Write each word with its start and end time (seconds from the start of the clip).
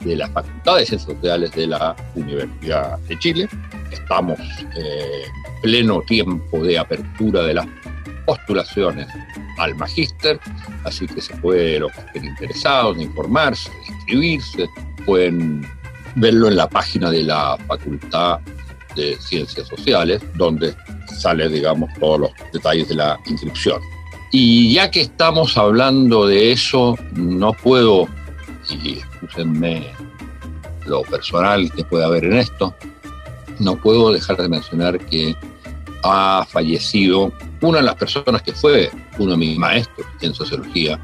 de 0.00 0.16
la 0.16 0.28
Facultad 0.28 0.76
de 0.76 0.86
Ciencias 0.86 1.14
Sociales 1.14 1.52
de 1.52 1.66
la 1.66 1.96
Universidad 2.14 2.98
de 3.00 3.18
Chile. 3.18 3.48
Estamos 3.90 4.38
eh, 4.76 5.24
en 5.24 5.60
pleno 5.62 6.00
tiempo 6.02 6.62
de 6.62 6.78
apertura 6.78 7.42
de 7.42 7.54
las 7.54 7.66
postulaciones 8.26 9.08
al 9.58 9.74
magíster, 9.76 10.38
así 10.84 11.06
que 11.06 11.20
se 11.20 11.34
puede, 11.36 11.80
los 11.80 11.92
que 11.92 12.00
estén 12.00 12.24
interesados, 12.26 12.98
informarse, 12.98 13.70
inscribirse, 13.88 14.68
pueden 15.04 15.66
verlo 16.16 16.48
en 16.48 16.56
la 16.56 16.68
página 16.68 17.10
de 17.10 17.22
la 17.22 17.56
Facultad 17.66 18.40
de 18.94 19.16
Ciencias 19.20 19.68
Sociales, 19.68 20.22
donde 20.34 20.74
sale, 21.18 21.48
digamos, 21.48 21.90
todos 21.98 22.20
los 22.20 22.30
detalles 22.52 22.88
de 22.88 22.96
la 22.96 23.18
inscripción. 23.26 23.80
Y 24.30 24.74
ya 24.74 24.90
que 24.90 25.02
estamos 25.02 25.56
hablando 25.56 26.26
de 26.26 26.52
eso, 26.52 26.98
no 27.12 27.52
puedo 27.54 28.08
y 28.70 28.98
escúchenme 28.98 29.92
lo 30.86 31.02
personal 31.02 31.70
que 31.72 31.84
puede 31.84 32.04
haber 32.04 32.24
en 32.24 32.34
esto, 32.34 32.74
no 33.58 33.76
puedo 33.76 34.12
dejar 34.12 34.36
de 34.36 34.48
mencionar 34.48 34.98
que 34.98 35.36
ha 36.02 36.46
fallecido 36.48 37.32
una 37.60 37.78
de 37.78 37.84
las 37.84 37.96
personas 37.96 38.42
que 38.42 38.52
fue 38.52 38.90
uno 39.18 39.32
de 39.32 39.36
mis 39.36 39.58
maestros 39.58 40.06
en 40.20 40.34
sociología 40.34 40.98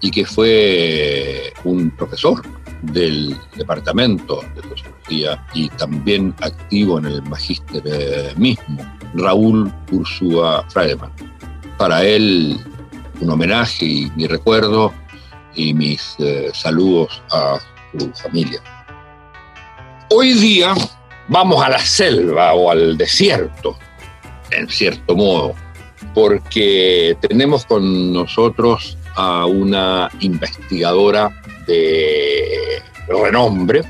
y 0.00 0.10
que 0.10 0.24
fue 0.24 1.52
un 1.64 1.90
profesor 1.90 2.42
del 2.82 3.36
departamento 3.56 4.40
de 4.54 4.62
sociología 4.62 5.46
y 5.52 5.68
también 5.70 6.34
activo 6.40 6.98
en 6.98 7.06
el 7.06 7.22
magíster 7.22 7.82
eh, 7.84 8.32
mismo, 8.36 8.78
Raúl 9.14 9.70
Ursúa 9.90 10.64
Friedemann. 10.70 11.12
Para 11.76 12.04
él, 12.04 12.58
un 13.20 13.30
homenaje 13.30 13.84
y 13.84 14.12
mi 14.16 14.26
recuerdo 14.26 14.92
y 15.54 15.74
mis 15.74 16.16
eh, 16.18 16.50
saludos 16.54 17.22
a 17.32 17.58
su 17.98 18.12
familia. 18.12 18.60
Hoy 20.10 20.34
día 20.34 20.74
vamos 21.28 21.62
a 21.64 21.68
la 21.68 21.78
selva 21.78 22.54
o 22.54 22.70
al 22.70 22.96
desierto, 22.96 23.78
en 24.50 24.68
cierto 24.68 25.14
modo, 25.14 25.54
porque 26.14 27.16
tenemos 27.20 27.64
con 27.64 28.12
nosotros 28.12 28.96
a 29.16 29.46
una 29.46 30.10
investigadora 30.20 31.30
de 31.66 32.82
renombre 33.08 33.82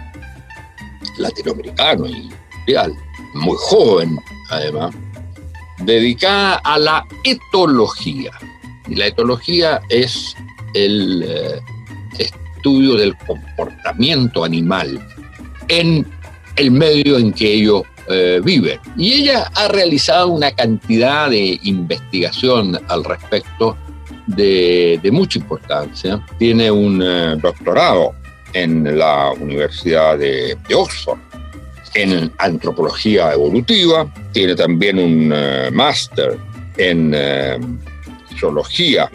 latinoamericano 1.18 2.06
y 2.06 2.30
mundial, 2.56 2.94
muy 3.34 3.56
joven 3.58 4.18
además, 4.50 4.94
dedicada 5.78 6.56
a 6.64 6.78
la 6.78 7.06
etología. 7.24 8.32
Y 8.88 8.96
la 8.96 9.06
etología 9.06 9.80
es 9.88 10.34
el 10.74 11.24
eh, 11.26 11.60
estudio 12.18 12.96
del 12.96 13.16
comportamiento 13.18 14.44
animal 14.44 15.00
en 15.68 16.06
el 16.56 16.70
medio 16.70 17.18
en 17.18 17.32
que 17.32 17.54
ellos 17.54 17.82
eh, 18.08 18.40
viven. 18.42 18.78
Y 18.96 19.12
ella 19.12 19.50
ha 19.54 19.68
realizado 19.68 20.28
una 20.28 20.50
cantidad 20.50 21.30
de 21.30 21.58
investigación 21.62 22.78
al 22.88 23.04
respecto 23.04 23.76
de, 24.26 25.00
mucha 25.12 25.38
importancia. 25.38 26.24
Tiene 26.38 26.70
un 26.70 27.02
eh, 27.02 27.36
doctorado 27.40 28.14
en 28.52 28.98
la 28.98 29.30
Universidad 29.32 30.18
de, 30.18 30.56
Oxford 30.74 31.18
en 31.94 32.30
antropología 32.38 33.32
evolutiva, 33.32 34.12
tiene 34.32 34.54
también 34.54 34.98
un 34.98 35.34
máster 35.74 36.38
en 36.76 37.12
zoología 38.38 39.10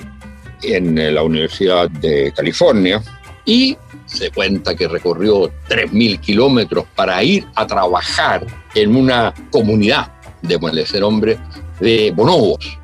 en 0.73 0.97
eh, 0.97 1.11
la 1.11 1.23
Universidad 1.23 1.89
de 1.89 2.31
California 2.35 3.01
y 3.45 3.77
se 4.05 4.31
cuenta 4.31 4.75
que 4.75 4.87
recorrió 4.87 5.51
3.000 5.67 6.19
kilómetros 6.19 6.85
para 6.95 7.23
ir 7.23 7.45
a 7.55 7.65
trabajar 7.65 8.45
en 8.73 8.95
una 8.95 9.33
comunidad, 9.51 10.11
de 10.41 10.85
ser 10.85 11.03
hombre, 11.03 11.39
de 11.79 12.11
bonobos, 12.11 12.77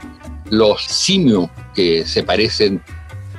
los 0.50 0.84
simios 0.84 1.50
que 1.74 2.06
se 2.06 2.24
parecen 2.24 2.82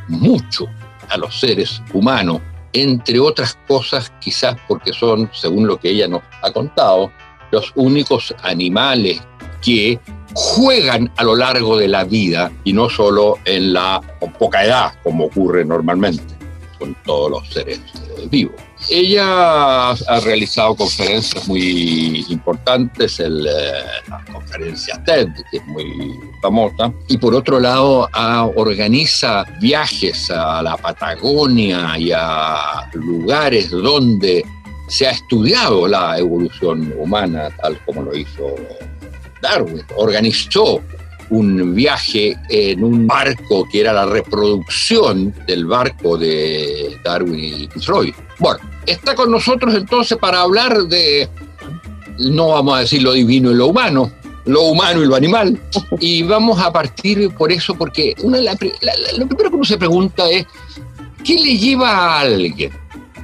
mucho 0.08 0.66
a 1.08 1.16
los 1.16 1.38
seres 1.38 1.82
humanos, 1.92 2.40
entre 2.72 3.20
otras 3.20 3.58
cosas 3.68 4.12
quizás 4.20 4.56
porque 4.66 4.92
son, 4.92 5.30
según 5.32 5.66
lo 5.66 5.78
que 5.78 5.90
ella 5.90 6.08
nos 6.08 6.22
ha 6.42 6.50
contado, 6.52 7.12
los 7.50 7.72
únicos 7.74 8.34
animales 8.42 9.20
que 9.60 10.00
juegan 10.34 11.10
a 11.16 11.24
lo 11.24 11.36
largo 11.36 11.76
de 11.76 11.88
la 11.88 12.04
vida 12.04 12.50
y 12.64 12.72
no 12.72 12.88
solo 12.88 13.38
en 13.44 13.72
la 13.72 14.00
poca 14.38 14.64
edad, 14.64 14.92
como 15.02 15.26
ocurre 15.26 15.64
normalmente 15.64 16.34
con 16.78 16.96
todos 17.04 17.30
los 17.30 17.48
seres 17.48 17.78
eh, 17.78 18.26
vivos. 18.30 18.56
Ella 18.90 19.90
ha 19.90 20.20
realizado 20.24 20.74
conferencias 20.74 21.46
muy 21.46 22.26
importantes, 22.28 23.20
el, 23.20 23.46
eh, 23.46 23.84
la 24.08 24.24
conferencia 24.32 25.00
TED, 25.04 25.28
que 25.50 25.58
es 25.58 25.66
muy 25.66 26.18
famosa, 26.40 26.92
y 27.06 27.16
por 27.16 27.34
otro 27.34 27.60
lado 27.60 28.08
organiza 28.56 29.44
viajes 29.60 30.28
a 30.32 30.62
la 30.62 30.76
Patagonia 30.76 31.96
y 31.96 32.10
a 32.12 32.90
lugares 32.94 33.70
donde 33.70 34.44
se 34.88 35.06
ha 35.06 35.12
estudiado 35.12 35.86
la 35.86 36.18
evolución 36.18 36.92
humana, 36.98 37.50
tal 37.62 37.78
como 37.86 38.02
lo 38.02 38.16
hizo 38.16 38.56
Darwin. 39.42 39.82
Organizó 39.96 40.80
un 41.32 41.74
viaje 41.74 42.36
en 42.50 42.84
un 42.84 43.06
barco 43.06 43.66
que 43.70 43.80
era 43.80 43.92
la 43.92 44.06
reproducción 44.06 45.34
del 45.46 45.66
barco 45.66 46.16
de 46.16 46.98
Darwin 47.02 47.68
y 47.74 47.80
Freud. 47.80 48.14
Bueno, 48.38 48.60
está 48.86 49.14
con 49.14 49.30
nosotros 49.30 49.74
entonces 49.74 50.18
para 50.18 50.42
hablar 50.42 50.84
de, 50.84 51.28
no 52.18 52.48
vamos 52.48 52.76
a 52.76 52.80
decir 52.80 53.02
lo 53.02 53.12
divino 53.12 53.50
y 53.50 53.54
lo 53.54 53.68
humano, 53.68 54.12
lo 54.44 54.62
humano 54.62 55.02
y 55.02 55.06
lo 55.06 55.16
animal. 55.16 55.58
Y 56.00 56.22
vamos 56.22 56.60
a 56.60 56.72
partir 56.72 57.30
por 57.34 57.52
eso, 57.52 57.74
porque 57.74 58.14
una, 58.22 58.38
lo 58.40 59.26
primero 59.26 59.50
que 59.50 59.56
uno 59.56 59.64
se 59.64 59.78
pregunta 59.78 60.28
es, 60.28 60.46
¿qué 61.24 61.34
le 61.34 61.56
lleva 61.56 61.90
a 61.90 62.20
alguien? 62.20 62.72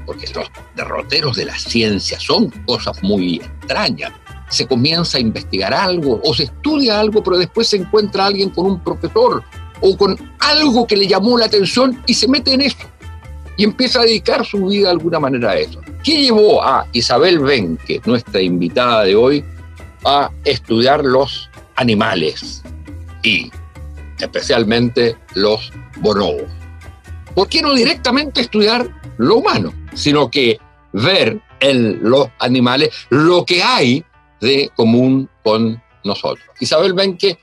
Porque 0.06 0.26
los 0.34 0.48
derroteros 0.76 1.36
de 1.36 1.46
la 1.46 1.58
ciencia 1.58 2.18
son 2.20 2.50
cosas 2.66 3.02
muy 3.02 3.36
extrañas 3.36 4.12
se 4.48 4.66
comienza 4.66 5.18
a 5.18 5.20
investigar 5.20 5.74
algo 5.74 6.20
o 6.24 6.34
se 6.34 6.44
estudia 6.44 6.98
algo, 6.98 7.22
pero 7.22 7.36
después 7.38 7.68
se 7.68 7.76
encuentra 7.76 8.26
alguien 8.26 8.50
con 8.50 8.66
un 8.66 8.80
profesor 8.82 9.42
o 9.80 9.96
con 9.96 10.18
algo 10.40 10.86
que 10.86 10.96
le 10.96 11.06
llamó 11.06 11.38
la 11.38 11.46
atención 11.46 12.02
y 12.06 12.14
se 12.14 12.28
mete 12.28 12.54
en 12.54 12.62
eso 12.62 12.78
y 13.56 13.64
empieza 13.64 14.00
a 14.00 14.04
dedicar 14.04 14.46
su 14.46 14.66
vida 14.66 14.84
de 14.84 14.92
alguna 14.92 15.18
manera 15.20 15.50
a 15.50 15.56
eso. 15.58 15.80
¿Qué 16.04 16.22
llevó 16.22 16.62
a 16.62 16.86
Isabel 16.92 17.40
Benque, 17.40 18.00
nuestra 18.06 18.40
invitada 18.40 19.04
de 19.04 19.16
hoy, 19.16 19.44
a 20.04 20.30
estudiar 20.44 21.04
los 21.04 21.50
animales 21.74 22.62
y 23.22 23.50
especialmente 24.20 25.16
los 25.34 25.72
bonobos? 25.96 26.44
¿Por 27.34 27.48
qué 27.48 27.60
no 27.60 27.74
directamente 27.74 28.40
estudiar 28.40 28.88
lo 29.18 29.36
humano, 29.38 29.74
sino 29.92 30.30
que 30.30 30.60
ver 30.92 31.40
en 31.60 31.98
los 32.02 32.28
animales 32.38 32.90
lo 33.10 33.44
que 33.44 33.62
hay 33.62 34.04
de 34.40 34.70
común 34.76 35.28
con 35.42 35.80
nosotros. 36.04 36.46
Isabel 36.60 36.92
Benque, 36.94 37.38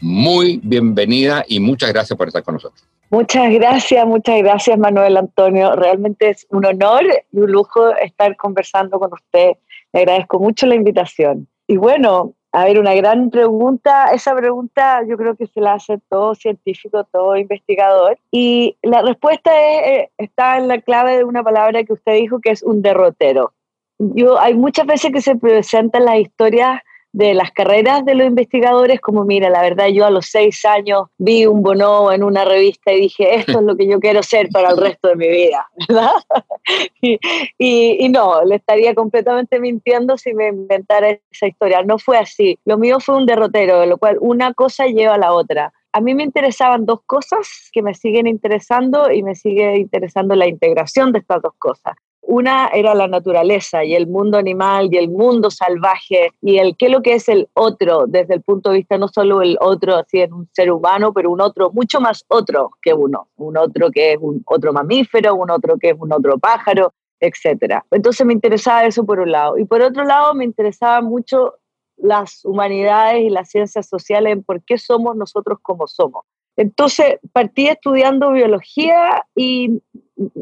muy 0.00 0.60
bienvenida 0.62 1.44
y 1.46 1.60
muchas 1.60 1.92
gracias 1.92 2.16
por 2.16 2.28
estar 2.28 2.42
con 2.42 2.54
nosotros. 2.54 2.86
Muchas 3.10 3.50
gracias, 3.52 4.06
muchas 4.06 4.38
gracias 4.38 4.78
Manuel 4.78 5.16
Antonio. 5.16 5.74
Realmente 5.74 6.30
es 6.30 6.46
un 6.50 6.66
honor 6.66 7.04
y 7.32 7.38
un 7.38 7.50
lujo 7.50 7.94
estar 7.96 8.36
conversando 8.36 8.98
con 8.98 9.12
usted. 9.12 9.52
Le 9.92 10.00
agradezco 10.00 10.38
mucho 10.38 10.66
la 10.66 10.74
invitación. 10.74 11.48
Y 11.66 11.78
bueno, 11.78 12.34
a 12.52 12.64
ver, 12.64 12.78
una 12.78 12.94
gran 12.94 13.30
pregunta. 13.30 14.10
Esa 14.12 14.34
pregunta 14.34 15.02
yo 15.08 15.16
creo 15.16 15.36
que 15.36 15.46
se 15.46 15.60
la 15.60 15.74
hace 15.74 15.98
todo 16.10 16.34
científico, 16.34 17.04
todo 17.04 17.36
investigador. 17.36 18.18
Y 18.30 18.76
la 18.82 19.00
respuesta 19.00 19.50
eh, 19.54 20.10
está 20.18 20.58
en 20.58 20.68
la 20.68 20.80
clave 20.80 21.16
de 21.16 21.24
una 21.24 21.42
palabra 21.42 21.84
que 21.84 21.94
usted 21.94 22.14
dijo 22.14 22.40
que 22.40 22.50
es 22.50 22.62
un 22.62 22.82
derrotero 22.82 23.52
yo, 23.98 24.38
hay 24.38 24.54
muchas 24.54 24.86
veces 24.86 25.12
que 25.12 25.20
se 25.20 25.36
presentan 25.36 26.04
las 26.04 26.20
historias 26.20 26.80
de 27.12 27.34
las 27.34 27.50
carreras 27.52 28.04
de 28.04 28.14
los 28.14 28.26
investigadores, 28.26 29.00
como 29.00 29.24
mira, 29.24 29.48
la 29.48 29.62
verdad 29.62 29.88
yo 29.88 30.04
a 30.04 30.10
los 30.10 30.26
seis 30.26 30.64
años 30.64 31.04
vi 31.16 31.46
un 31.46 31.62
bono 31.62 32.12
en 32.12 32.22
una 32.22 32.44
revista 32.44 32.92
y 32.92 33.00
dije, 33.00 33.34
esto 33.36 33.58
es 33.58 33.64
lo 33.64 33.76
que 33.76 33.88
yo 33.88 33.98
quiero 33.98 34.22
ser 34.22 34.50
para 34.50 34.70
el 34.70 34.76
resto 34.76 35.08
de 35.08 35.16
mi 35.16 35.28
vida, 35.28 35.66
¿verdad? 35.88 36.10
y, 37.00 37.18
y, 37.58 38.08
no, 38.10 38.44
le 38.44 38.56
estaría 38.56 38.94
completamente 38.94 39.58
mintiendo 39.58 40.18
si 40.18 40.34
me 40.34 40.48
inventara 40.48 41.18
esa 41.30 41.46
historia. 41.46 41.82
No 41.82 41.98
fue 41.98 42.18
así. 42.18 42.58
Lo 42.64 42.76
mío 42.76 43.00
fue 43.00 43.16
un 43.16 43.26
derrotero, 43.26 43.80
de 43.80 43.86
lo 43.86 43.96
cual 43.98 44.18
una 44.20 44.52
cosa 44.52 44.86
lleva 44.86 45.14
a 45.14 45.18
la 45.18 45.32
otra. 45.32 45.72
A 45.92 46.00
mí 46.00 46.14
me 46.14 46.22
interesaban 46.22 46.84
dos 46.84 47.00
cosas 47.06 47.70
que 47.72 47.82
me 47.82 47.94
siguen 47.94 48.26
interesando 48.26 49.10
y 49.10 49.22
me 49.22 49.34
sigue 49.34 49.78
interesando 49.78 50.34
la 50.34 50.46
integración 50.46 51.12
de 51.12 51.20
estas 51.20 51.40
dos 51.40 51.54
cosas. 51.58 51.94
Una 52.30 52.66
era 52.74 52.94
la 52.94 53.08
naturaleza 53.08 53.84
y 53.84 53.94
el 53.94 54.06
mundo 54.06 54.36
animal 54.36 54.90
y 54.92 54.98
el 54.98 55.08
mundo 55.08 55.50
salvaje 55.50 56.30
y 56.42 56.58
el 56.58 56.76
qué 56.76 56.84
es 56.84 56.92
lo 56.92 57.00
que 57.00 57.14
es 57.14 57.26
el 57.30 57.48
otro 57.54 58.04
desde 58.06 58.34
el 58.34 58.42
punto 58.42 58.68
de 58.68 58.76
vista 58.76 58.98
no 58.98 59.08
solo 59.08 59.40
el 59.40 59.56
otro 59.62 59.96
así 59.96 60.20
en 60.20 60.34
un 60.34 60.46
ser 60.52 60.70
humano, 60.70 61.14
pero 61.14 61.30
un 61.30 61.40
otro 61.40 61.70
mucho 61.72 62.02
más 62.02 62.26
otro 62.28 62.72
que 62.82 62.92
uno, 62.92 63.28
un 63.36 63.56
otro 63.56 63.90
que 63.90 64.12
es 64.12 64.18
un 64.20 64.42
otro 64.44 64.74
mamífero, 64.74 65.36
un 65.36 65.50
otro 65.50 65.78
que 65.78 65.88
es 65.88 65.96
un 65.98 66.12
otro 66.12 66.38
pájaro, 66.38 66.92
etcétera. 67.18 67.86
Entonces 67.90 68.26
me 68.26 68.34
interesaba 68.34 68.84
eso 68.84 69.06
por 69.06 69.20
un 69.20 69.32
lado 69.32 69.56
y 69.56 69.64
por 69.64 69.80
otro 69.80 70.04
lado 70.04 70.34
me 70.34 70.44
interesaba 70.44 71.00
mucho 71.00 71.54
las 71.96 72.44
humanidades 72.44 73.22
y 73.22 73.30
las 73.30 73.48
ciencias 73.48 73.88
sociales 73.88 74.34
en 74.34 74.42
por 74.42 74.62
qué 74.64 74.76
somos 74.76 75.16
nosotros 75.16 75.60
como 75.62 75.86
somos. 75.86 76.26
Entonces 76.58 77.20
partí 77.32 77.68
estudiando 77.68 78.32
biología 78.32 79.24
y 79.36 79.80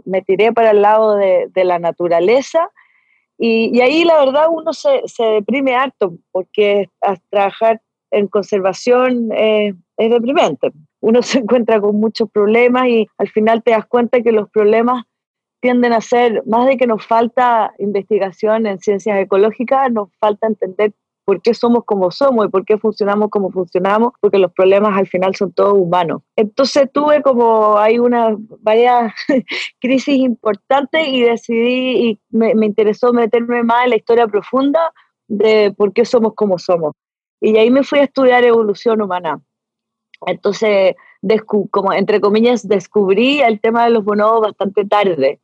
me 0.07 0.23
tiré 0.23 0.51
para 0.51 0.71
el 0.71 0.81
lado 0.81 1.15
de, 1.15 1.51
la 1.65 1.79
naturaleza 1.79 2.71
y, 3.39 3.79
ahí 3.83 4.03
la 4.05 4.19
verdad 4.25 4.47
uno 4.51 4.73
se, 4.73 5.03
deprime 5.19 5.75
harto 5.75 6.15
porque 6.33 6.89
trabajar 7.29 7.83
en 8.11 8.29
conservación 8.29 9.29
es 9.31 9.75
deprimente. 9.97 10.73
Uno 11.01 11.21
se 11.23 11.41
encuentra 11.41 11.83
con 11.83 12.01
muchos 12.01 12.31
problemas 12.31 12.87
y 12.87 13.07
al 13.19 13.29
final 13.29 13.63
te 13.63 13.73
das 13.73 13.85
cuenta 13.85 14.23
que 14.23 14.33
los 14.33 14.49
problemas 14.49 15.05
tienden 15.61 15.93
a 15.93 16.01
ser, 16.01 16.43
más 16.47 16.67
de 16.67 16.79
que 16.79 16.87
nos 16.87 17.05
falta 17.05 17.75
investigación 17.79 18.67
en 18.67 18.79
ciencias 18.79 19.19
ecológicas, 19.19 19.93
nos 19.93 20.09
falta 20.19 20.47
entender 20.47 20.95
por 21.27 21.43
qué 21.43 21.55
somos 21.55 21.85
como 21.85 22.13
somos 22.13 22.47
y 22.47 22.49
por 22.49 22.65
qué 22.65 22.79
funcionamos 22.79 23.31
como 23.31 23.51
funcionamos, 23.51 24.13
porque 24.21 24.39
los 24.39 24.53
problemas 24.53 24.97
al 24.97 25.09
final 25.09 25.35
son 25.35 25.53
todos 25.53 25.75
humanos. 25.75 26.23
Entonces 26.37 26.89
tuve 26.93 27.21
como 27.21 27.77
hay 27.79 27.99
una 27.99 28.37
varias 28.61 29.13
crisis 29.81 30.17
importantes 30.19 31.05
y 31.09 31.23
decidí 31.23 32.11
y 32.11 32.21
me, 32.31 32.53
interesó 32.65 33.13
meterme 33.13 33.65
más 33.65 33.85
en 33.85 33.91
la 33.91 33.97
historia 33.97 34.29
profunda 34.29 34.93
de 35.27 35.75
por 35.77 35.93
qué 35.93 36.05
somos 36.05 36.35
como 36.35 36.61
somos. 36.61 36.93
Y 37.41 37.57
ahí 37.59 37.73
me 37.73 37.83
fui 37.83 37.99
a 37.99 38.05
estudiar 38.05 38.45
evolución 38.45 39.03
humana. 39.03 39.43
Entonces, 40.27 40.95
como 41.73 41.93
entre 41.93 42.21
comillas, 42.21 42.69
descubrí 42.69 43.41
el 43.41 43.61
tema 43.61 43.85
de 43.85 43.91
los 43.91 44.05
bonobos 44.05 44.43
bastante 44.43 44.85
tarde, 44.85 45.41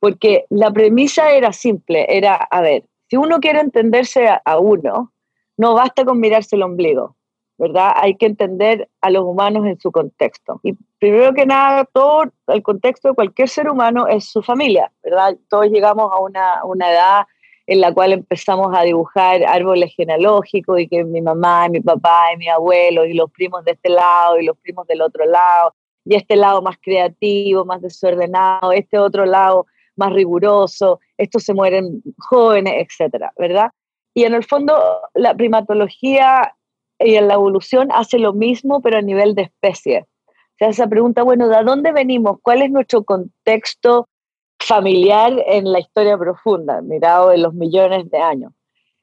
porque 0.00 0.46
la 0.48 0.70
premisa 0.70 1.32
era 1.32 1.52
simple, 1.52 2.06
era, 2.08 2.34
a 2.34 2.62
ver, 2.62 2.84
si 3.10 3.16
uno 3.18 3.40
quiere 3.40 3.60
entenderse 3.60 4.26
a 4.26 4.58
uno, 4.58 5.12
no 5.58 5.74
basta 5.74 6.04
con 6.04 6.20
mirarse 6.20 6.56
el 6.56 6.62
ombligo, 6.62 7.16
¿verdad? 7.58 7.92
Hay 7.96 8.14
que 8.14 8.26
entender 8.26 8.88
a 9.00 9.10
los 9.10 9.24
humanos 9.24 9.66
en 9.66 9.78
su 9.78 9.90
contexto. 9.90 10.60
Y 10.62 10.74
primero 11.00 11.34
que 11.34 11.44
nada, 11.44 11.84
todo 11.84 12.22
el 12.46 12.62
contexto 12.62 13.08
de 13.08 13.14
cualquier 13.14 13.48
ser 13.48 13.68
humano 13.68 14.06
es 14.06 14.30
su 14.30 14.40
familia, 14.40 14.90
¿verdad? 15.02 15.36
Todos 15.50 15.66
llegamos 15.66 16.10
a 16.12 16.20
una, 16.20 16.90
edad 16.90 17.26
en 17.66 17.80
la 17.80 17.92
cual 17.92 18.12
empezamos 18.12 18.74
a 18.74 18.82
dibujar 18.82 19.44
árboles 19.44 19.92
genealógicos 19.94 20.80
y 20.80 20.88
que 20.88 21.04
mi 21.04 21.20
mamá 21.20 21.68
mi 21.68 21.80
papá 21.80 22.32
y 22.32 22.38
mi 22.38 22.48
abuelo 22.48 23.04
y 23.04 23.12
los 23.12 23.30
primos 23.30 23.64
de 23.64 23.72
este 23.72 23.90
lado 23.90 24.38
y 24.38 24.44
los 24.46 24.56
primos 24.56 24.86
del 24.86 25.02
otro 25.02 25.26
lado 25.26 25.74
y 26.04 26.14
este 26.14 26.36
lado 26.36 26.62
más 26.62 26.78
creativo, 26.80 27.66
más 27.66 27.82
desordenado, 27.82 28.72
este 28.72 28.98
otro 28.98 29.26
lado 29.26 29.66
más 29.96 30.12
riguroso, 30.12 31.00
estos 31.18 31.42
se 31.42 31.52
mueren 31.52 32.02
jóvenes, 32.16 32.86
etcétera, 32.88 33.32
¿verdad? 33.36 33.70
Y 34.18 34.24
en 34.24 34.34
el 34.34 34.42
fondo 34.42 34.74
la 35.14 35.32
primatología 35.32 36.56
y 36.98 37.20
la 37.20 37.34
evolución 37.34 37.88
hace 37.92 38.18
lo 38.18 38.32
mismo, 38.32 38.80
pero 38.80 38.98
a 38.98 39.00
nivel 39.00 39.36
de 39.36 39.42
especie. 39.42 40.08
O 40.26 40.56
sea, 40.58 40.68
esa 40.70 40.88
pregunta, 40.88 41.22
bueno, 41.22 41.46
¿de 41.46 41.62
dónde 41.62 41.92
venimos? 41.92 42.38
¿Cuál 42.42 42.62
es 42.62 42.70
nuestro 42.72 43.04
contexto 43.04 44.08
familiar 44.58 45.34
en 45.46 45.70
la 45.70 45.78
historia 45.78 46.18
profunda, 46.18 46.82
mirado 46.82 47.30
en 47.30 47.42
los 47.42 47.54
millones 47.54 48.10
de 48.10 48.18
años? 48.18 48.52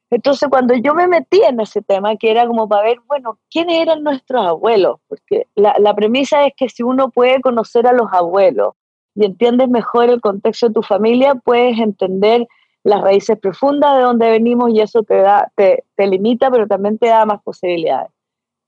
Entonces, 0.09 0.49
cuando 0.49 0.73
yo 0.75 0.93
me 0.93 1.07
metí 1.07 1.41
en 1.47 1.61
ese 1.61 1.81
tema, 1.81 2.17
que 2.17 2.31
era 2.31 2.45
como 2.45 2.67
para 2.67 2.83
ver, 2.83 2.97
bueno, 3.07 3.39
¿quiénes 3.49 3.79
eran 3.79 4.03
nuestros 4.03 4.45
abuelos? 4.45 4.99
Porque 5.07 5.47
la, 5.55 5.77
la 5.79 5.95
premisa 5.95 6.45
es 6.45 6.51
que 6.57 6.67
si 6.67 6.83
uno 6.83 7.09
puede 7.09 7.39
conocer 7.39 7.87
a 7.87 7.93
los 7.93 8.11
abuelos 8.11 8.73
y 9.15 9.23
entiendes 9.23 9.69
mejor 9.69 10.09
el 10.09 10.19
contexto 10.19 10.67
de 10.67 10.73
tu 10.73 10.81
familia, 10.81 11.35
puedes 11.35 11.79
entender 11.79 12.49
las 12.85 13.01
raíces 13.01 13.37
profundas 13.39 13.97
de 13.97 14.03
donde 14.03 14.29
venimos 14.29 14.69
y 14.71 14.79
eso 14.79 15.01
te, 15.01 15.15
da, 15.15 15.51
te, 15.55 15.85
te 15.95 16.05
limita, 16.05 16.51
pero 16.51 16.67
también 16.67 16.99
te 16.99 17.07
da 17.07 17.25
más 17.25 17.41
posibilidades. 17.41 18.11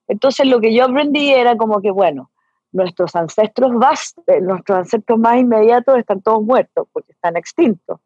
Entonces 0.07 0.47
lo 0.47 0.59
que 0.59 0.73
yo 0.73 0.85
aprendí 0.85 1.31
era 1.31 1.55
como 1.55 1.81
que, 1.81 1.91
bueno, 1.91 2.31
nuestros 2.71 3.15
ancestros, 3.15 3.71
eh, 4.25 4.41
nuestros 4.41 4.79
ancestros 4.79 5.19
más 5.19 5.37
inmediatos 5.37 5.99
están 5.99 6.21
todos 6.23 6.41
muertos 6.41 6.87
porque 6.91 7.11
están 7.11 7.37
extintos, 7.37 7.99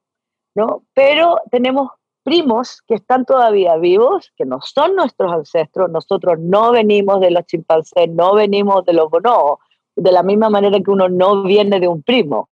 ¿no? 0.54 0.84
Pero 0.94 1.40
tenemos 1.50 1.92
primos 2.24 2.82
que 2.86 2.96
están 2.96 3.26
todavía 3.26 3.78
vivos, 3.78 4.34
que 4.36 4.46
no 4.46 4.60
son 4.62 4.98
nuestros 4.98 5.32
ancestros, 5.32 5.90
nosotros 5.90 6.40
no 6.40 6.74
venimos 6.74 7.22
de 7.22 7.32
los 7.32 7.46
chimpancés, 7.46 8.10
no 8.10 8.36
venimos 8.36 8.84
de 8.84 8.94
los 8.94 9.10
bonobos, 9.10 9.60
de 9.96 10.12
la 10.12 10.24
misma 10.24 10.50
manera 10.50 10.78
que 10.78 10.92
uno 10.92 11.08
no 11.08 11.44
viene 11.44 11.80
de 11.80 11.88
un 11.88 12.04
primo, 12.04 12.50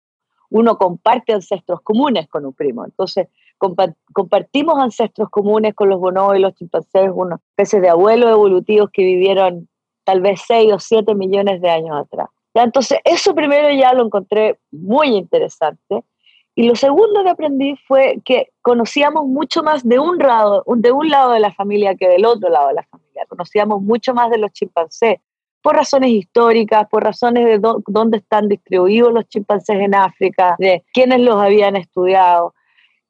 uno 0.50 0.78
comparte 0.78 1.34
ancestros 1.34 1.82
comunes 1.82 2.28
con 2.28 2.46
un 2.46 2.54
primo. 2.54 2.84
Entonces, 2.86 3.28
compartimos 4.14 4.80
ancestros 4.80 5.30
comunes 5.30 5.74
con 5.74 5.90
los 5.90 6.00
bonobos 6.00 6.38
y 6.38 6.40
los 6.40 6.54
chimpancés, 6.56 7.10
una 7.14 7.40
especie 7.52 7.82
de 7.82 7.90
abuelos 7.90 8.32
evolutivos 8.32 8.90
que 8.92 9.04
vivieron 9.04 9.68
tal 10.04 10.22
vez 10.22 10.42
6 10.48 10.74
o 10.74 10.80
7 10.80 11.16
millones 11.16 11.62
de 11.62 11.70
años 11.70 11.96
atrás. 11.96 12.28
¿Ya? 12.54 12.64
Entonces, 12.64 13.00
eso 13.04 13.34
primero 13.34 13.70
ya 13.72 13.94
lo 13.94 14.06
encontré 14.06 14.60
muy 14.72 15.08
interesante. 15.16 16.04
Y 16.56 16.68
lo 16.68 16.76
segundo 16.76 17.24
que 17.24 17.30
aprendí 17.32 17.76
fue 17.88 18.22
que 18.24 18.50
conocíamos 18.62 19.26
mucho 19.26 19.64
más 19.64 19.88
de 19.88 19.98
un, 19.98 20.20
lado, 20.20 20.64
de 20.68 20.92
un 20.92 21.10
lado 21.10 21.32
de 21.32 21.40
la 21.40 21.52
familia 21.52 21.96
que 21.96 22.08
del 22.08 22.26
otro 22.26 22.50
lado 22.50 22.68
de 22.68 22.76
la 22.76 22.84
familia. 22.84 23.26
Conocíamos 23.28 23.82
mucho 23.82 24.14
más 24.14 24.30
de 24.30 24.38
los 24.38 24.52
chimpancés, 24.52 25.18
por 25.64 25.76
razones 25.76 26.12
históricas, 26.12 26.88
por 26.90 27.04
razones 27.04 27.46
de 27.46 27.72
dónde 27.88 28.18
están 28.18 28.50
distribuidos 28.50 29.14
los 29.14 29.28
chimpancés 29.30 29.80
en 29.80 29.96
África, 29.96 30.56
de 30.60 30.84
quiénes 30.94 31.22
los 31.22 31.38
habían 31.38 31.76
estudiado. 31.76 32.54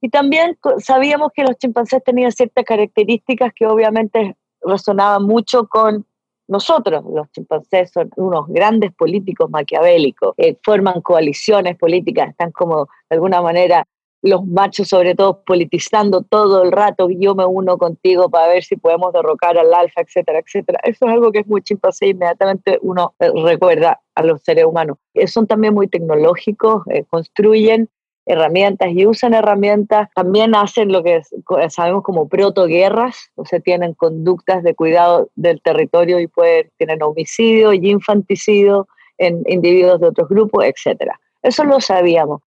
Y 0.04 0.10
también 0.10 0.58
sabíamos 0.80 1.32
que 1.34 1.44
los 1.44 1.58
chimpancés 1.58 2.04
tenían 2.04 2.34
ciertas 2.34 2.66
características 2.66 3.54
que 3.56 3.66
obviamente 3.66 4.36
resonaban 4.62 5.24
mucho 5.24 5.66
con 5.70 6.06
nosotros. 6.46 7.06
Los 7.10 7.32
chimpancés 7.32 7.90
son 7.90 8.10
unos 8.18 8.48
grandes 8.50 8.92
políticos 8.94 9.50
maquiavélicos, 9.50 10.34
eh, 10.36 10.58
forman 10.62 11.00
coaliciones 11.00 11.78
políticas, 11.78 12.32
están 12.32 12.52
como 12.52 12.90
de 13.10 13.16
alguna 13.16 13.42
manera 13.42 13.88
los 14.22 14.46
machos 14.46 14.90
sobre 14.90 15.16
todo 15.16 15.42
politizando 15.46 16.22
todo 16.22 16.64
el 16.64 16.74
rato, 16.74 17.08
yo 17.10 17.34
me 17.34 17.46
uno 17.46 17.78
contigo 17.78 18.30
para 18.30 18.48
ver 18.48 18.64
si 18.66 18.76
podemos 18.76 19.14
derrocar 19.14 19.58
al 19.58 19.74
alfa, 19.74 20.02
etcétera, 20.02 20.40
etcétera. 20.40 20.80
Eso 20.84 21.06
es 21.06 21.14
algo 21.14 21.32
que 21.32 21.40
es 21.40 21.48
muy 21.48 21.62
chimpancé, 21.62 22.08
inmediatamente 22.08 22.78
uno 22.82 23.16
eh, 23.20 23.32
recuerda 23.42 24.02
a 24.16 24.24
los 24.24 24.42
seres 24.44 24.66
humanos. 24.66 24.98
Eh, 25.14 25.28
son 25.28 25.48
también 25.48 25.74
muy 25.74 25.88
tecnológicos, 25.88 26.84
construyen 27.10 27.90
herramientas 28.26 28.90
y 28.92 29.06
usan 29.06 29.34
herramientas, 29.34 30.10
también 30.16 30.56
hacen 30.56 30.92
lo 30.92 31.04
que 31.04 31.22
sabemos 31.70 32.04
como 32.04 32.28
protoguerras, 32.28 33.32
o 33.36 33.46
sea, 33.46 33.60
tienen 33.60 33.94
conductas 33.94 34.64
de 34.64 34.76
cuidado 34.76 35.30
del 35.36 35.62
territorio 35.62 36.20
y 36.20 36.28
pueden, 36.28 36.72
tienen 36.78 37.02
homicidio 37.04 37.74
y 37.74 37.90
infanticidio 37.90 38.88
en 39.18 39.44
individuos 39.48 40.00
de 40.00 40.08
otros 40.08 40.30
grupos, 40.30 40.64
etc. 40.66 41.12
Eso 41.42 41.64
lo 41.64 41.82
sabíamos. 41.82 42.42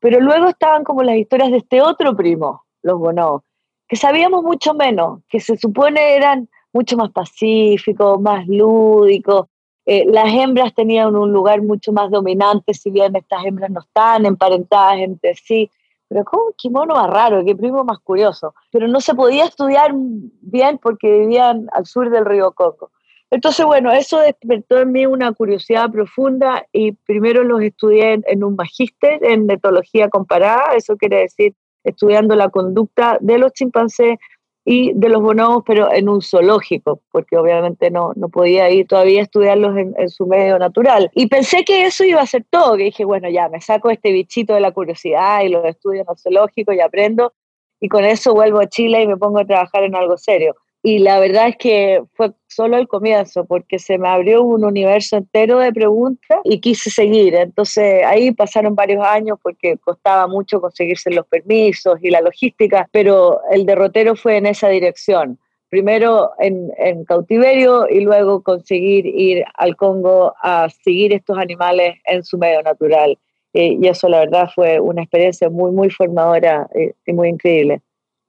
Pero 0.00 0.20
luego 0.20 0.48
estaban 0.48 0.84
como 0.84 1.02
las 1.02 1.16
historias 1.16 1.50
de 1.50 1.58
este 1.58 1.82
otro 1.82 2.14
primo, 2.14 2.64
los 2.82 2.98
bonobos, 2.98 3.42
que 3.88 3.96
sabíamos 3.96 4.42
mucho 4.42 4.74
menos, 4.74 5.20
que 5.28 5.40
se 5.40 5.56
supone 5.56 6.16
eran 6.16 6.48
mucho 6.72 6.96
más 6.96 7.10
pacíficos, 7.10 8.20
más 8.20 8.46
lúdicos, 8.46 9.46
eh, 9.86 10.04
las 10.06 10.32
hembras 10.32 10.74
tenían 10.74 11.14
un 11.14 11.32
lugar 11.32 11.62
mucho 11.62 11.92
más 11.92 12.10
dominante, 12.10 12.74
si 12.74 12.90
bien 12.90 13.14
estas 13.14 13.44
hembras 13.44 13.70
no 13.70 13.80
estaban 13.80 14.26
emparentadas 14.26 14.98
entre 14.98 15.34
sí. 15.36 15.70
Pero 16.08 16.24
¿cómo? 16.24 16.44
Qué 16.60 16.70
mono 16.70 16.94
más 16.94 17.08
raro, 17.08 17.44
qué 17.44 17.54
primo 17.54 17.84
más 17.84 17.98
curioso. 18.00 18.54
Pero 18.70 18.88
no 18.88 19.00
se 19.00 19.14
podía 19.14 19.44
estudiar 19.44 19.92
bien 19.94 20.78
porque 20.78 21.20
vivían 21.20 21.68
al 21.72 21.86
sur 21.86 22.10
del 22.10 22.24
río 22.24 22.52
Coco. 22.52 22.90
Entonces, 23.30 23.66
bueno, 23.66 23.90
eso 23.90 24.20
despertó 24.20 24.78
en 24.78 24.92
mí 24.92 25.04
una 25.04 25.32
curiosidad 25.32 25.90
profunda 25.90 26.64
y 26.72 26.92
primero 26.92 27.42
los 27.42 27.60
estudié 27.60 28.20
en, 28.24 28.44
un 28.44 28.54
magíster 28.54 29.24
en 29.24 29.50
etología 29.50 30.08
comparada, 30.08 30.74
eso 30.76 30.96
quiere 30.96 31.22
decir 31.22 31.54
estudiando 31.82 32.34
la 32.34 32.48
conducta 32.48 33.16
de 33.20 33.38
los 33.38 33.52
chimpancés 33.52 34.18
y 34.68 34.92
de 34.94 35.08
los 35.08 35.22
bonobos, 35.22 35.62
pero 35.64 35.92
en 35.92 36.08
un 36.08 36.20
zoológico, 36.20 37.00
porque 37.12 37.36
obviamente 37.36 37.88
no, 37.88 38.10
no 38.16 38.28
podía 38.28 38.68
ir 38.68 38.88
todavía 38.88 39.20
a 39.20 39.22
estudiarlos 39.22 39.76
en, 39.76 40.08
su 40.08 40.26
medio 40.26 40.58
natural. 40.58 41.08
Y 41.14 41.28
pensé 41.28 41.64
que 41.64 41.86
eso 41.86 42.02
iba 42.02 42.20
a 42.20 42.26
ser 42.26 42.44
todo, 42.50 42.76
que 42.76 42.82
dije, 42.82 43.04
bueno, 43.04 43.30
ya 43.30 43.48
me 43.48 43.60
saco 43.60 43.90
este 43.90 44.10
bichito 44.10 44.54
de 44.54 44.60
la 44.60 44.72
curiosidad 44.72 45.42
y 45.42 45.50
los 45.50 45.64
estudio 45.64 46.02
en 46.02 46.08
el 46.10 46.18
zoológico 46.18 46.72
y 46.72 46.80
aprendo, 46.80 47.32
y 47.78 47.88
con 47.88 48.04
eso 48.04 48.34
vuelvo 48.34 48.58
a 48.58 48.66
Chile 48.66 49.02
y 49.02 49.06
me 49.06 49.16
pongo 49.16 49.38
a 49.38 49.44
trabajar 49.44 49.84
en 49.84 49.94
algo 49.94 50.16
serio 50.18 50.56
y 50.86 51.00
la 51.00 51.18
verdad 51.18 51.48
es 51.48 51.56
que 51.56 52.00
fue 52.14 52.30
solo 52.46 52.76
el 52.76 52.86
comienzo, 52.86 53.44
porque 53.44 53.80
se 53.80 53.98
me 53.98 54.08
abrió 54.08 54.44
un 54.44 54.64
universo 54.64 55.16
entero 55.16 55.58
de 55.58 55.72
preguntas 55.72 56.38
y 56.44 56.60
quise 56.60 56.90
seguir. 56.90 57.34
Entonces 57.34 58.04
ahí 58.04 58.30
pasaron 58.30 58.76
varios 58.76 59.04
años 59.04 59.36
porque 59.42 59.78
costaba 59.78 60.28
mucho 60.28 60.60
conseguirse 60.60 61.10
los 61.10 61.26
permisos 61.26 61.98
y 62.02 62.10
la 62.10 62.20
logística, 62.20 62.88
pero 62.92 63.40
el 63.50 63.66
derrotero 63.66 64.14
fue 64.14 64.36
en 64.36 64.46
esa 64.46 64.68
dirección. 64.68 65.40
Primero 65.70 66.30
en, 66.38 66.70
en 66.78 67.04
cautiverio 67.04 67.88
y 67.90 68.02
luego 68.02 68.44
conseguir 68.44 69.06
ir 69.06 69.44
al 69.54 69.74
Congo 69.74 70.34
a 70.40 70.68
seguir 70.84 71.12
estos 71.12 71.36
animales 71.36 71.96
en 72.04 72.22
su 72.22 72.38
medio 72.38 72.62
natural. 72.62 73.18
y 73.52 73.84
eso 73.88 74.08
la 74.08 74.20
verdad 74.20 74.50
fue 74.54 74.78
una 74.78 75.02
experiencia 75.02 75.50
muy, 75.50 75.72
muy 75.72 75.90
formadora 75.90 76.68
y, 76.76 77.10
y 77.10 77.12
muy 77.12 77.28
increíble. 77.28 77.80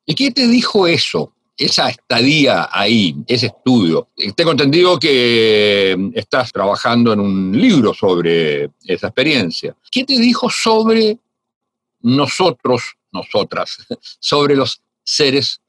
¿Y 0.07 0.15
qué 0.15 0.31
te 0.31 0.47
dijo 0.47 0.87
eso? 0.87 1.33
Esa 1.57 1.89
estadía 1.89 2.69
ahí, 2.71 3.15
ese 3.27 3.47
estudio. 3.47 4.09
Tengo 4.35 4.51
entendido 4.51 4.99
que 4.99 6.11
estás 6.13 6.51
trabajando 6.51 7.11
en 7.11 7.19
un 7.19 7.59
libro 7.59 7.93
sobre 7.95 8.69
esa 8.85 9.07
experiencia. 9.07 9.75
¿Qué 9.91 10.03
te 10.03 10.19
dijo 10.19 10.49
sobre 10.49 11.17
nosotros, 12.01 12.95
nosotras, 13.11 13.77
sobre 14.19 14.55
los 14.55 14.81
seres 15.03 15.59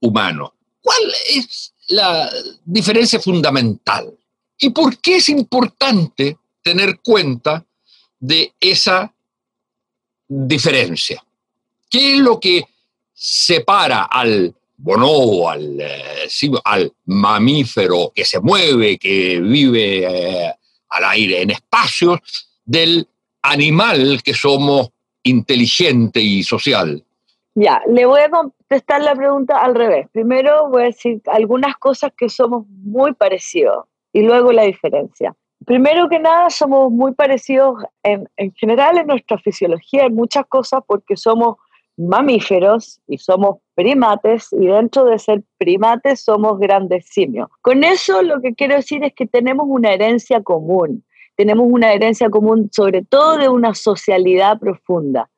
humanos? 0.00 0.50
¿Cuál 0.82 1.02
es 1.30 1.72
la 1.88 2.30
diferencia 2.64 3.18
fundamental? 3.18 4.12
¿Y 4.58 4.70
por 4.70 4.98
qué 4.98 5.16
es 5.16 5.30
importante 5.30 6.36
tener 6.62 7.00
cuenta 7.00 7.64
de 8.18 8.52
esa 8.60 9.14
diferencia? 10.28 11.24
¿Qué 11.88 12.14
es 12.14 12.18
lo 12.18 12.38
que 12.38 12.64
separa 13.14 14.02
al 14.02 14.54
bonobo, 14.78 15.50
al, 15.50 15.80
eh, 15.80 16.28
al 16.64 16.92
mamífero 17.06 18.12
que 18.14 18.24
se 18.24 18.40
mueve, 18.40 18.96
que 18.96 19.40
vive 19.40 20.04
eh, 20.04 20.54
al 20.90 21.04
aire 21.04 21.42
en 21.42 21.50
espacios, 21.50 22.20
del 22.64 23.06
animal 23.42 24.22
que 24.22 24.34
somos 24.34 24.90
inteligente 25.24 26.20
y 26.20 26.42
social. 26.42 27.02
Ya, 27.54 27.82
le 27.88 28.06
voy 28.06 28.20
a 28.20 28.30
contestar 28.30 29.02
la 29.02 29.16
pregunta 29.16 29.58
al 29.58 29.74
revés. 29.74 30.06
Primero 30.12 30.68
voy 30.68 30.82
a 30.82 30.86
decir 30.86 31.20
algunas 31.26 31.76
cosas 31.76 32.12
que 32.16 32.28
somos 32.28 32.66
muy 32.68 33.14
parecidos 33.14 33.86
y 34.12 34.22
luego 34.22 34.52
la 34.52 34.62
diferencia. 34.62 35.34
Primero 35.66 36.08
que 36.08 36.20
nada, 36.20 36.50
somos 36.50 36.92
muy 36.92 37.14
parecidos 37.14 37.82
en, 38.04 38.28
en 38.36 38.52
general 38.54 38.98
en 38.98 39.08
nuestra 39.08 39.38
fisiología, 39.38 40.04
en 40.04 40.14
muchas 40.14 40.46
cosas, 40.46 40.82
porque 40.86 41.16
somos 41.16 41.56
mamíferos 41.96 43.00
y 43.08 43.18
somos 43.18 43.56
primates 43.78 44.48
y 44.50 44.66
dentro 44.66 45.04
de 45.04 45.20
ser 45.20 45.44
primates 45.56 46.24
somos 46.24 46.58
grandes 46.58 47.06
simios. 47.06 47.48
Con 47.62 47.84
eso 47.84 48.22
lo 48.22 48.40
que 48.40 48.52
quiero 48.52 48.74
decir 48.74 49.04
es 49.04 49.14
que 49.14 49.24
tenemos 49.24 49.66
una 49.68 49.92
herencia 49.92 50.42
común, 50.42 51.04
tenemos 51.36 51.64
una 51.70 51.92
herencia 51.92 52.28
común 52.28 52.70
sobre 52.72 53.04
todo 53.04 53.36
de 53.36 53.48
una 53.48 53.76
socialidad 53.76 54.58
profunda. 54.58 55.30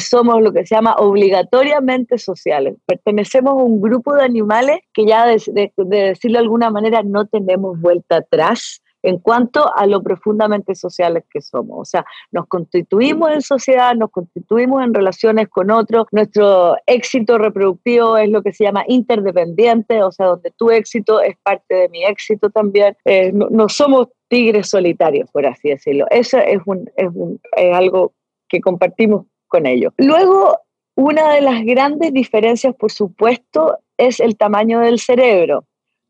Somos 0.00 0.42
lo 0.42 0.52
que 0.52 0.66
se 0.66 0.74
llama 0.74 0.96
obligatoriamente 0.98 2.18
sociales. 2.18 2.74
Pertenecemos 2.84 3.52
a 3.52 3.64
un 3.64 3.80
grupo 3.80 4.14
de 4.14 4.22
animales 4.22 4.80
que 4.92 5.06
ya, 5.06 5.24
de, 5.24 5.72
de 5.74 5.96
decirlo 6.08 6.40
de 6.40 6.44
alguna 6.44 6.68
manera, 6.70 7.02
no 7.02 7.26
tenemos 7.26 7.80
vuelta 7.80 8.16
atrás 8.16 8.82
en 9.02 9.18
cuanto 9.18 9.74
a 9.74 9.86
lo 9.86 10.02
profundamente 10.02 10.74
sociales 10.74 11.24
que 11.30 11.40
somos. 11.40 11.78
O 11.80 11.84
sea, 11.84 12.04
nos 12.32 12.46
constituimos 12.46 13.30
en 13.30 13.42
sociedad, 13.42 13.94
nos 13.94 14.10
constituimos 14.10 14.82
en 14.82 14.94
relaciones 14.94 15.48
con 15.48 15.70
otros, 15.70 16.06
nuestro 16.12 16.76
éxito 16.86 17.38
reproductivo 17.38 18.16
es 18.16 18.30
lo 18.30 18.42
que 18.42 18.52
se 18.52 18.64
llama 18.64 18.84
interdependiente, 18.88 20.02
o 20.02 20.12
sea, 20.12 20.26
donde 20.26 20.50
tu 20.56 20.70
éxito 20.70 21.20
es 21.20 21.36
parte 21.42 21.74
de 21.74 21.88
mi 21.88 22.04
éxito 22.04 22.50
también. 22.50 22.96
Eh, 23.04 23.32
no, 23.32 23.68
somos 23.68 24.08
tigres 24.28 24.68
solitarios, 24.68 25.30
por 25.30 25.46
así 25.46 25.70
decirlo. 25.70 26.06
Eso 26.10 26.38
es, 26.38 26.60
es 26.96 27.74
algo 27.74 28.12
que 28.48 28.60
compartimos 28.60 29.26
con 29.46 29.66
ellos. 29.66 29.92
Luego, 29.96 30.58
una 30.94 31.32
de 31.32 31.40
las 31.40 31.64
grandes 31.64 32.12
diferencias, 32.12 32.74
por 32.74 32.90
supuesto, 32.90 33.78
es 33.96 34.20
el 34.20 34.36
tamaño 34.36 34.80
del 34.80 34.98
cerebro 34.98 35.64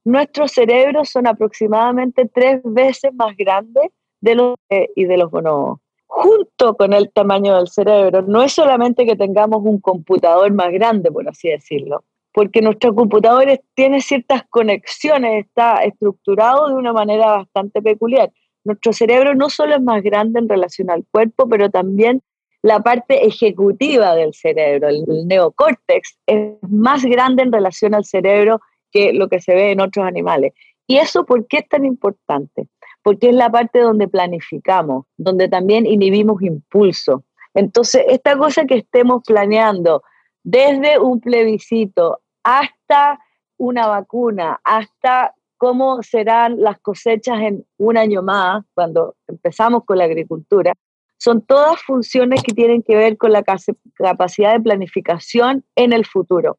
nuestros 0.05 0.52
cerebros 0.52 1.11
son 1.11 1.26
aproximadamente 1.26 2.28
tres 2.33 2.61
veces 2.64 3.12
más 3.14 3.37
grandes 3.37 3.90
de 4.21 4.35
los 4.35 4.57
y 4.97 5.05
de 5.05 5.17
los 5.17 5.31
bonobos. 5.31 5.81
Junto 6.07 6.75
con 6.76 6.95
el 6.95 7.11
tamaño 7.12 7.57
del 7.57 7.69
cerebro, 7.69 8.23
no 8.23 8.43
es 8.43 8.52
solamente 8.52 9.05
que 9.05 9.14
tengamos 9.14 9.61
un 9.62 9.81
computador 9.81 10.50
más 10.52 10.73
grande, 10.73 11.11
por 11.11 11.28
así 11.28 11.49
decirlo, 11.49 12.05
porque 12.33 12.62
nuestro 12.62 12.95
computador 12.95 13.61
tiene 13.75 14.00
ciertas 14.00 14.43
conexiones, 14.49 15.45
está 15.45 15.85
estructurado 15.85 16.69
de 16.69 16.75
una 16.75 16.93
manera 16.93 17.37
bastante 17.37 17.83
peculiar. 17.83 18.31
Nuestro 18.64 18.93
cerebro 18.93 19.35
no 19.35 19.50
solo 19.50 19.76
es 19.76 19.83
más 19.83 20.02
grande 20.02 20.38
en 20.38 20.49
relación 20.49 20.90
al 20.90 21.05
cuerpo, 21.11 21.49
pero 21.49 21.71
también 21.71 22.23
la 22.62 22.81
parte 22.81 23.26
ejecutiva 23.26 24.14
del 24.14 24.35
cerebro, 24.35 24.88
el 24.88 25.05
neocórtex, 25.26 26.19
es 26.26 26.55
más 26.69 27.05
grande 27.05 27.43
en 27.43 27.52
relación 27.52 27.95
al 27.95 28.05
cerebro 28.05 28.61
que 28.90 29.12
lo 29.12 29.28
que 29.28 29.40
se 29.40 29.54
ve 29.54 29.73
en 29.73 29.80
otros 29.80 30.07
animales. 30.07 30.52
¿Y 30.87 30.97
eso 30.99 31.25
por 31.25 31.47
qué 31.47 31.59
es 31.59 31.68
tan 31.68 31.85
importante? 31.85 32.68
Porque 33.02 33.28
es 33.28 33.35
la 33.35 33.50
parte 33.50 33.80
donde 33.80 34.09
planificamos, 34.09 35.07
donde 35.16 35.49
también 35.49 35.87
inhibimos 35.87 36.42
impulso. 36.42 37.25
Entonces, 37.54 38.04
esta 38.09 38.37
cosa 38.37 38.64
que 38.66 38.76
estemos 38.76 39.23
planeando 39.26 40.02
desde 40.42 40.99
un 40.99 41.21
plebiscito 41.21 42.21
hasta 42.42 43.18
una 43.59 43.87
vacuna, 43.87 44.61
hasta 44.64 45.35
cómo 45.59 46.02
serán 46.02 46.61
las 46.61 46.78
cosechas 46.80 47.40
en 47.40 47.66
un 47.76 47.97
año 47.99 48.23
más, 48.23 48.64
cuando 48.75 49.16
empezamos 49.26 49.85
con 49.85 49.99
la 49.99 50.04
agricultura, 50.04 50.73
son 51.18 51.42
todas 51.42 51.83
funciones 51.83 52.42
que 52.42 52.54
tienen 52.54 52.83
que 52.83 52.97
ver 52.97 53.18
con 53.18 53.33
la 53.33 53.42
capacidad 53.42 54.52
de 54.52 54.61
planificación 54.61 55.64
en 55.75 55.92
el 55.92 56.07
futuro. 56.07 56.59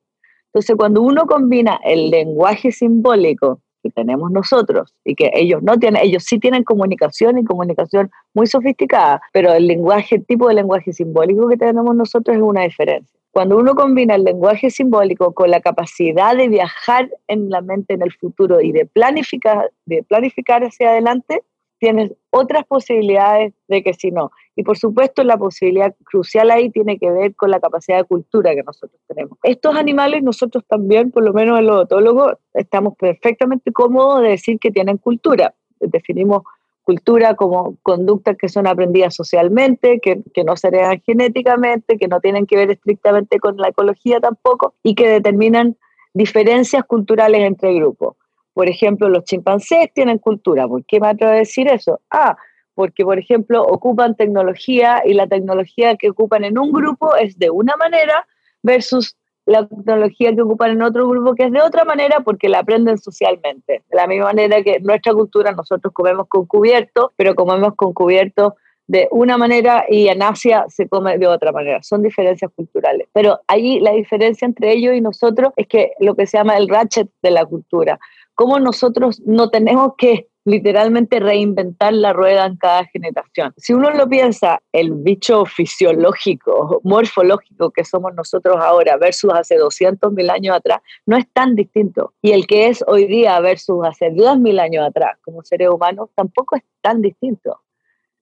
Entonces, 0.54 0.76
cuando 0.76 1.02
uno 1.02 1.26
combina 1.26 1.80
el 1.84 2.10
lenguaje 2.10 2.72
simbólico 2.72 3.62
que 3.84 3.90
tenemos 3.92 4.32
nosotros 4.32 4.94
y 5.06 5.16
que 5.16 5.32
ellos 5.34 5.62
no 5.64 5.78
tienen, 5.78 6.04
ellos 6.04 6.24
sí 6.24 6.40
tienen 6.40 6.64
comunicación 6.64 7.38
y 7.38 7.46
comunicación 7.46 8.10
muy 8.34 8.48
sofisticada, 8.48 9.22
pero 9.32 9.54
el 9.54 9.68
lenguaje, 9.68 10.16
el 10.16 10.26
tipo 10.26 10.48
de 10.48 10.56
lenguaje 10.56 10.92
simbólico 10.92 11.48
que 11.48 11.58
tenemos 11.58 11.96
nosotros 11.96 12.36
es 12.36 12.44
una 12.44 12.64
diferencia. 12.64 13.20
Cuando 13.32 13.58
uno 13.58 13.76
combina 13.76 14.16
el 14.16 14.24
lenguaje 14.24 14.72
simbólico 14.72 15.34
con 15.34 15.52
la 15.52 15.62
capacidad 15.62 16.36
de 16.36 16.50
viajar 16.50 17.10
en 17.28 17.50
la 17.50 17.62
mente 17.62 17.94
en 17.94 18.02
el 18.02 18.12
futuro 18.12 18.60
y 18.60 18.72
de 18.72 18.86
planificar, 18.86 19.72
de 19.86 20.04
planificar 20.04 20.64
hacia 20.64 20.90
adelante, 20.90 21.44
tienes 21.80 22.12
otras 22.30 22.66
posibilidades 22.66 23.54
de 23.68 23.84
que 23.84 23.94
si 23.94 24.12
no. 24.12 24.32
Y 24.56 24.64
por 24.64 24.78
supuesto 24.78 25.24
la 25.24 25.38
posibilidad 25.38 25.96
crucial 26.04 26.52
ahí 26.52 26.70
tiene 26.70 27.00
que 27.00 27.10
ver 27.10 27.36
con 27.36 27.50
la 27.50 27.60
capacidad 27.60 27.98
de 27.98 28.04
cultura 28.04 28.54
que 28.54 28.64
nosotros 28.64 29.00
tenemos. 29.08 29.38
Estos 29.44 29.76
animales 29.76 30.22
nosotros 30.22 30.64
también, 30.68 31.12
por 31.12 31.24
lo 31.24 31.34
menos 31.34 31.60
en 31.60 31.66
los 31.66 31.84
otólogos, 31.84 32.34
estamos 32.54 32.96
perfectamente 32.98 33.72
cómodos 33.72 34.22
de 34.22 34.30
decir 34.30 34.60
que 34.60 34.72
tienen 34.72 34.98
cultura. 34.98 35.56
Definimos 35.80 36.44
cultura 36.84 37.36
como 37.36 37.78
conductas 37.84 38.36
que 38.36 38.50
son 38.50 38.68
aprendidas 38.68 39.16
socialmente, 39.16 40.00
que, 40.00 40.22
que 40.34 40.44
no 40.44 40.58
se 40.58 40.70
heredan 40.70 41.02
genéticamente, 41.06 41.98
que 41.98 42.08
no 42.08 42.20
tienen 42.20 42.46
que 42.46 42.58
ver 42.58 42.72
estrictamente 42.72 43.40
con 43.40 43.58
la 43.58 43.70
ecología 43.70 44.20
tampoco 44.20 44.74
y 44.84 44.96
que 44.96 45.08
determinan 45.08 45.78
diferencias 46.14 46.84
culturales 46.84 47.42
entre 47.42 47.74
grupos. 47.76 48.16
Por 48.60 48.68
ejemplo, 48.68 49.08
los 49.08 49.24
chimpancés 49.24 49.90
tienen 49.94 50.18
cultura. 50.18 50.68
¿Por 50.68 50.84
qué 50.84 51.00
me 51.00 51.08
atrevo 51.08 51.32
a 51.32 51.36
decir 51.38 51.70
eso? 51.70 52.02
Ah, 52.12 52.36
porque, 52.76 53.06
por 53.06 53.18
ejemplo, 53.18 53.64
ocupan 53.64 54.18
tecnología 54.18 55.02
y 55.06 55.14
la 55.14 55.28
tecnología 55.28 55.96
que 55.96 56.10
ocupan 56.10 56.44
en 56.44 56.58
un 56.58 56.74
grupo 56.74 57.16
es 57.16 57.40
de 57.40 57.50
una 57.50 57.78
manera 57.78 58.28
versus 58.62 59.16
la 59.46 59.66
tecnología 59.66 60.36
que 60.36 60.42
ocupan 60.42 60.72
en 60.72 60.82
otro 60.82 61.08
grupo 61.08 61.36
que 61.36 61.46
es 61.46 61.54
de 61.54 61.62
otra 61.62 61.86
manera 61.86 62.20
porque 62.20 62.50
la 62.50 62.60
aprenden 62.60 62.98
socialmente. 62.98 63.84
De 63.90 63.96
la 63.96 64.08
misma 64.08 64.26
manera 64.26 64.62
que 64.62 64.82
nuestra 64.82 65.14
cultura 65.14 65.54
nosotros 65.54 65.94
comemos 65.94 66.28
con 66.28 66.46
cubierto, 66.46 67.14
pero 67.16 67.36
comemos 67.36 67.76
con 67.78 67.94
cubierto 67.94 68.58
de 68.88 69.08
una 69.12 69.38
manera 69.38 69.86
y 69.88 70.10
en 70.10 70.22
Asia 70.22 70.66
se 70.68 70.90
come 70.90 71.18
de 71.18 71.28
otra 71.28 71.54
manera. 71.54 71.82
Son 71.82 72.04
diferencias 72.04 72.52
culturales. 72.54 73.08
Pero 73.14 73.40
ahí 73.48 73.80
la 73.80 73.92
diferencia 73.92 74.46
entre 74.46 74.74
ellos 74.74 74.96
y 74.96 75.00
nosotros 75.00 75.54
es 75.56 75.68
que 75.68 75.94
lo 76.00 76.14
que 76.16 76.28
se 76.28 76.38
llama 76.38 76.58
el 76.58 76.68
ratchet 76.68 77.08
de 77.22 77.32
la 77.32 77.46
cultura 77.46 77.98
cómo 78.40 78.58
nosotros 78.58 79.22
no 79.26 79.50
tenemos 79.50 79.96
que 79.98 80.30
literalmente 80.46 81.20
reinventar 81.20 81.92
la 81.92 82.14
rueda 82.14 82.46
en 82.46 82.56
cada 82.56 82.86
generación. 82.86 83.54
Si 83.58 83.74
uno 83.74 83.90
lo 83.92 84.08
piensa, 84.08 84.62
el 84.72 84.94
bicho 84.94 85.44
fisiológico, 85.44 86.80
morfológico 86.86 87.70
que 87.72 87.84
somos 87.84 88.16
nosotros 88.16 88.56
ahora 88.62 88.96
versus 88.96 89.34
hace 89.34 89.58
200 89.58 90.14
mil 90.14 90.30
años 90.30 90.56
atrás, 90.56 90.80
no 91.06 91.18
es 91.18 91.30
tan 91.34 91.54
distinto. 91.54 92.14
Y 92.22 92.32
el 92.32 92.48
que 92.48 92.70
es 92.70 92.82
hoy 92.88 93.08
día 93.08 93.38
versus 93.42 93.86
hace 93.86 94.10
10 94.10 94.38
mil 94.38 94.58
años 94.62 94.88
atrás 94.88 95.18
como 95.22 95.44
seres 95.44 95.68
humanos 95.68 96.10
tampoco 96.16 96.56
es 96.56 96.64
tan 96.80 97.02
distinto. 97.02 97.60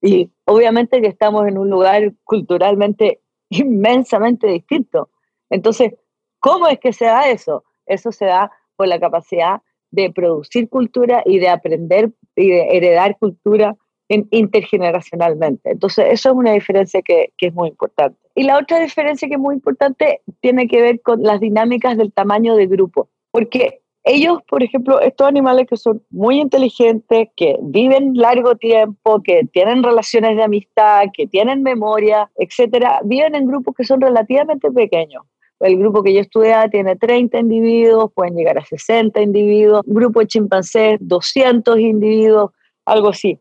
Y 0.02 0.32
obviamente 0.46 1.00
que 1.00 1.10
estamos 1.10 1.48
en 1.48 1.60
un 1.60 1.70
lugar 1.70 2.12
culturalmente 2.24 3.22
inmensamente 3.50 4.48
distinto. 4.48 5.12
Entonces, 5.52 5.94
¿cómo 6.40 6.68
es 6.68 6.80
que 6.80 6.92
se 6.92 7.06
da 7.06 7.30
eso? 7.30 7.66
Eso 7.86 8.12
se 8.12 8.26
da 8.26 8.52
por 8.76 8.88
la 8.88 9.00
capacidad 9.00 9.62
de 9.92 10.12
producir 10.12 10.70
cultura 10.70 11.24
y 11.26 11.40
de 11.40 11.50
aprender 11.50 12.12
y 12.36 12.50
de 12.50 12.78
heredar 12.78 13.18
cultura 13.18 13.76
intergeneracionalmente. 14.10 15.72
Entonces, 15.72 16.08
eso 16.12 16.30
es 16.30 16.36
una 16.36 16.54
diferencia 16.54 17.02
que, 17.02 17.34
que, 17.38 17.48
es 17.48 17.54
muy 17.54 17.70
importante. 17.70 18.18
Y 18.36 18.44
la 18.44 18.58
otra 18.58 18.80
diferencia 18.80 19.28
que 19.28 19.34
es 19.34 19.40
muy 19.40 19.56
importante 19.56 20.22
tiene 20.40 20.68
que 20.68 20.82
ver 20.82 21.02
con 21.02 21.22
las 21.24 21.42
dinámicas 21.42 21.98
del 21.98 22.14
tamaño 22.14 22.56
de 22.56 22.68
grupo, 22.68 23.10
porque 23.32 23.82
ellos, 24.10 24.40
por 24.48 24.64
ejemplo, 24.64 25.02
estos 25.02 25.28
animales 25.28 25.68
que 25.68 25.76
son 25.76 26.02
muy 26.10 26.40
inteligentes, 26.40 27.28
que 27.36 27.58
viven 27.62 28.14
largo 28.14 28.56
tiempo, 28.56 29.22
que 29.22 29.46
tienen 29.52 29.84
relaciones 29.84 30.38
de 30.38 30.44
amistad, 30.44 31.08
que 31.14 31.28
tienen 31.28 31.62
memoria, 31.62 32.32
etcétera, 32.38 33.02
viven 33.04 33.36
en 33.36 33.48
grupos 33.48 33.76
que 33.76 33.84
son 33.84 34.00
relativamente 34.00 34.72
pequeños. 34.72 35.24
El 35.60 35.78
grupo 35.78 36.04
que 36.04 36.14
yo 36.14 36.22
estudiaba 36.22 36.70
tiene 36.70 36.96
30 36.96 37.40
individuos, 37.40 38.12
pueden 38.14 38.36
llegar 38.36 38.58
a 38.58 38.66
60 38.66 39.22
individuos. 39.22 39.82
grupo 39.86 40.20
de 40.20 40.28
chimpancés, 40.28 40.98
200 41.02 41.80
individuos, 41.80 42.52
algo 42.86 43.10
así. 43.10 43.40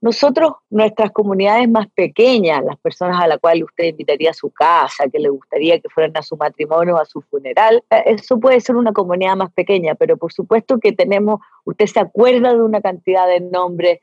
Nosotros, 0.00 0.52
nuestras 0.70 1.10
comunidades 1.10 1.68
más 1.68 1.88
pequeñas, 1.88 2.64
las 2.64 2.78
personas 2.78 3.20
a 3.20 3.26
las 3.26 3.38
cuales 3.38 3.64
usted 3.64 3.84
invitaría 3.86 4.30
a 4.30 4.34
su 4.34 4.50
casa, 4.50 5.08
que 5.08 5.18
le 5.18 5.28
gustaría 5.28 5.80
que 5.80 5.88
fueran 5.88 6.16
a 6.16 6.22
su 6.22 6.36
matrimonio 6.36 6.94
o 6.94 7.00
a 7.00 7.04
su 7.04 7.20
funeral, 7.20 7.82
eh, 7.90 8.02
eso 8.06 8.38
puede 8.38 8.60
ser 8.60 8.76
una 8.76 8.92
comunidad 8.92 9.36
más 9.36 9.50
pequeña, 9.52 9.96
pero 9.96 10.16
por 10.16 10.32
supuesto 10.32 10.78
que 10.78 10.92
tenemos, 10.92 11.40
usted 11.64 11.86
se 11.86 11.98
acuerda 11.98 12.54
de 12.54 12.62
una 12.62 12.80
cantidad 12.80 13.26
de 13.26 13.40
nombres, 13.40 13.98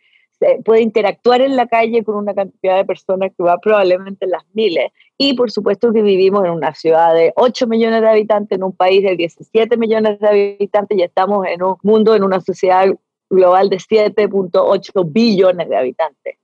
puede 0.66 0.82
interactuar 0.82 1.42
en 1.42 1.56
la 1.56 1.68
calle 1.68 2.04
con 2.04 2.16
una 2.16 2.34
cantidad 2.34 2.76
de 2.76 2.86
personas 2.86 3.32
que 3.36 3.44
va 3.44 3.58
probablemente 3.58 4.26
en 4.26 4.32
las 4.32 4.44
miles. 4.54 4.92
Y 5.18 5.34
por 5.34 5.50
supuesto 5.52 5.94
que 5.94 6.02
vivimos 6.02 6.44
en 6.46 6.52
una 6.52 6.74
ciudad 6.74 7.14
de 7.14 7.32
8 7.36 7.68
millones 7.68 8.02
de 8.02 8.10
habitantes, 8.10 8.58
en 8.58 8.64
un 8.64 8.76
país 8.76 9.04
de 9.04 9.16
17 9.16 9.78
millones 9.78 10.20
de 10.20 10.28
habitantes 10.28 10.98
y 10.98 11.04
estamos 11.04 11.46
en 11.48 11.64
un 11.64 11.78
mundo, 11.84 12.16
en 12.16 12.24
una 12.24 12.42
sociedad 12.42 12.88
global 13.30 13.70
de 13.70 13.78
7.8 13.78 15.04
billones 15.08 15.70
de 15.70 15.78
habitantes. 15.78 16.36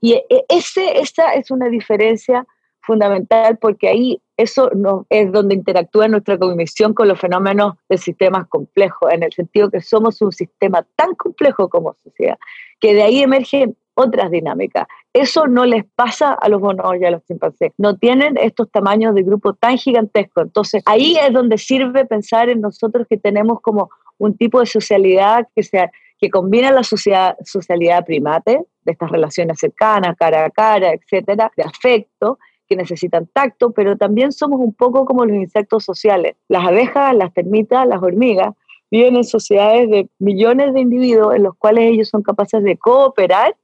Y 0.00 0.14
e, 0.14 0.44
ese, 0.48 0.98
esa 0.98 1.34
es 1.34 1.50
una 1.50 1.68
diferencia 1.68 2.46
fundamental 2.80 3.58
porque 3.58 3.88
ahí 3.88 4.20
eso 4.36 4.70
no, 4.74 5.06
es 5.08 5.32
donde 5.32 5.54
interactúa 5.54 6.08
nuestra 6.08 6.38
cognición 6.38 6.94
con 6.94 7.08
los 7.08 7.18
fenómenos 7.18 7.74
de 7.88 7.98
sistemas 7.98 8.46
complejos, 8.48 9.12
en 9.12 9.22
el 9.22 9.32
sentido 9.32 9.70
que 9.70 9.80
somos 9.80 10.20
un 10.20 10.32
sistema 10.32 10.86
tan 10.94 11.14
complejo 11.14 11.68
como 11.68 11.96
sociedad, 12.04 12.38
que 12.80 12.94
de 12.94 13.02
ahí 13.02 13.22
emergen 13.22 13.76
otras 13.94 14.30
dinámicas. 14.30 14.86
Eso 15.16 15.46
no 15.46 15.64
les 15.64 15.86
pasa 15.94 16.34
a 16.34 16.46
los 16.50 16.60
bonobos 16.60 16.96
y 17.00 17.04
a 17.06 17.10
los 17.10 17.24
chimpancés. 17.24 17.72
No 17.78 17.96
tienen 17.96 18.36
estos 18.36 18.70
tamaños 18.70 19.14
de 19.14 19.22
grupo 19.22 19.54
tan 19.54 19.78
gigantescos. 19.78 20.44
Entonces, 20.44 20.82
ahí 20.84 21.16
es 21.16 21.32
donde 21.32 21.56
sirve 21.56 22.04
pensar 22.04 22.50
en 22.50 22.60
nosotros 22.60 23.06
que 23.08 23.16
tenemos 23.16 23.62
como 23.62 23.88
un 24.18 24.36
tipo 24.36 24.60
de 24.60 24.66
socialidad 24.66 25.48
que, 25.54 25.62
sea, 25.62 25.90
que 26.18 26.28
combina 26.28 26.70
la 26.70 26.82
sociedad, 26.82 27.34
socialidad 27.42 28.04
primate, 28.04 28.60
de 28.84 28.92
estas 28.92 29.10
relaciones 29.10 29.58
cercanas, 29.58 30.16
cara 30.18 30.44
a 30.44 30.50
cara, 30.50 30.92
etcétera, 30.92 31.50
de 31.56 31.62
afecto, 31.62 32.38
que 32.68 32.76
necesitan 32.76 33.26
tacto, 33.32 33.70
pero 33.70 33.96
también 33.96 34.32
somos 34.32 34.60
un 34.60 34.74
poco 34.74 35.06
como 35.06 35.24
los 35.24 35.36
insectos 35.36 35.82
sociales. 35.82 36.36
Las 36.46 36.66
abejas, 36.66 37.16
las 37.16 37.32
termitas, 37.32 37.86
las 37.86 38.02
hormigas 38.02 38.54
viven 38.90 39.16
en 39.16 39.24
sociedades 39.24 39.88
de 39.88 40.10
millones 40.18 40.74
de 40.74 40.80
individuos 40.80 41.34
en 41.34 41.44
los 41.44 41.56
cuales 41.56 41.84
ellos 41.84 42.10
son 42.10 42.22
capaces 42.22 42.62
de 42.62 42.76
cooperar 42.76 43.56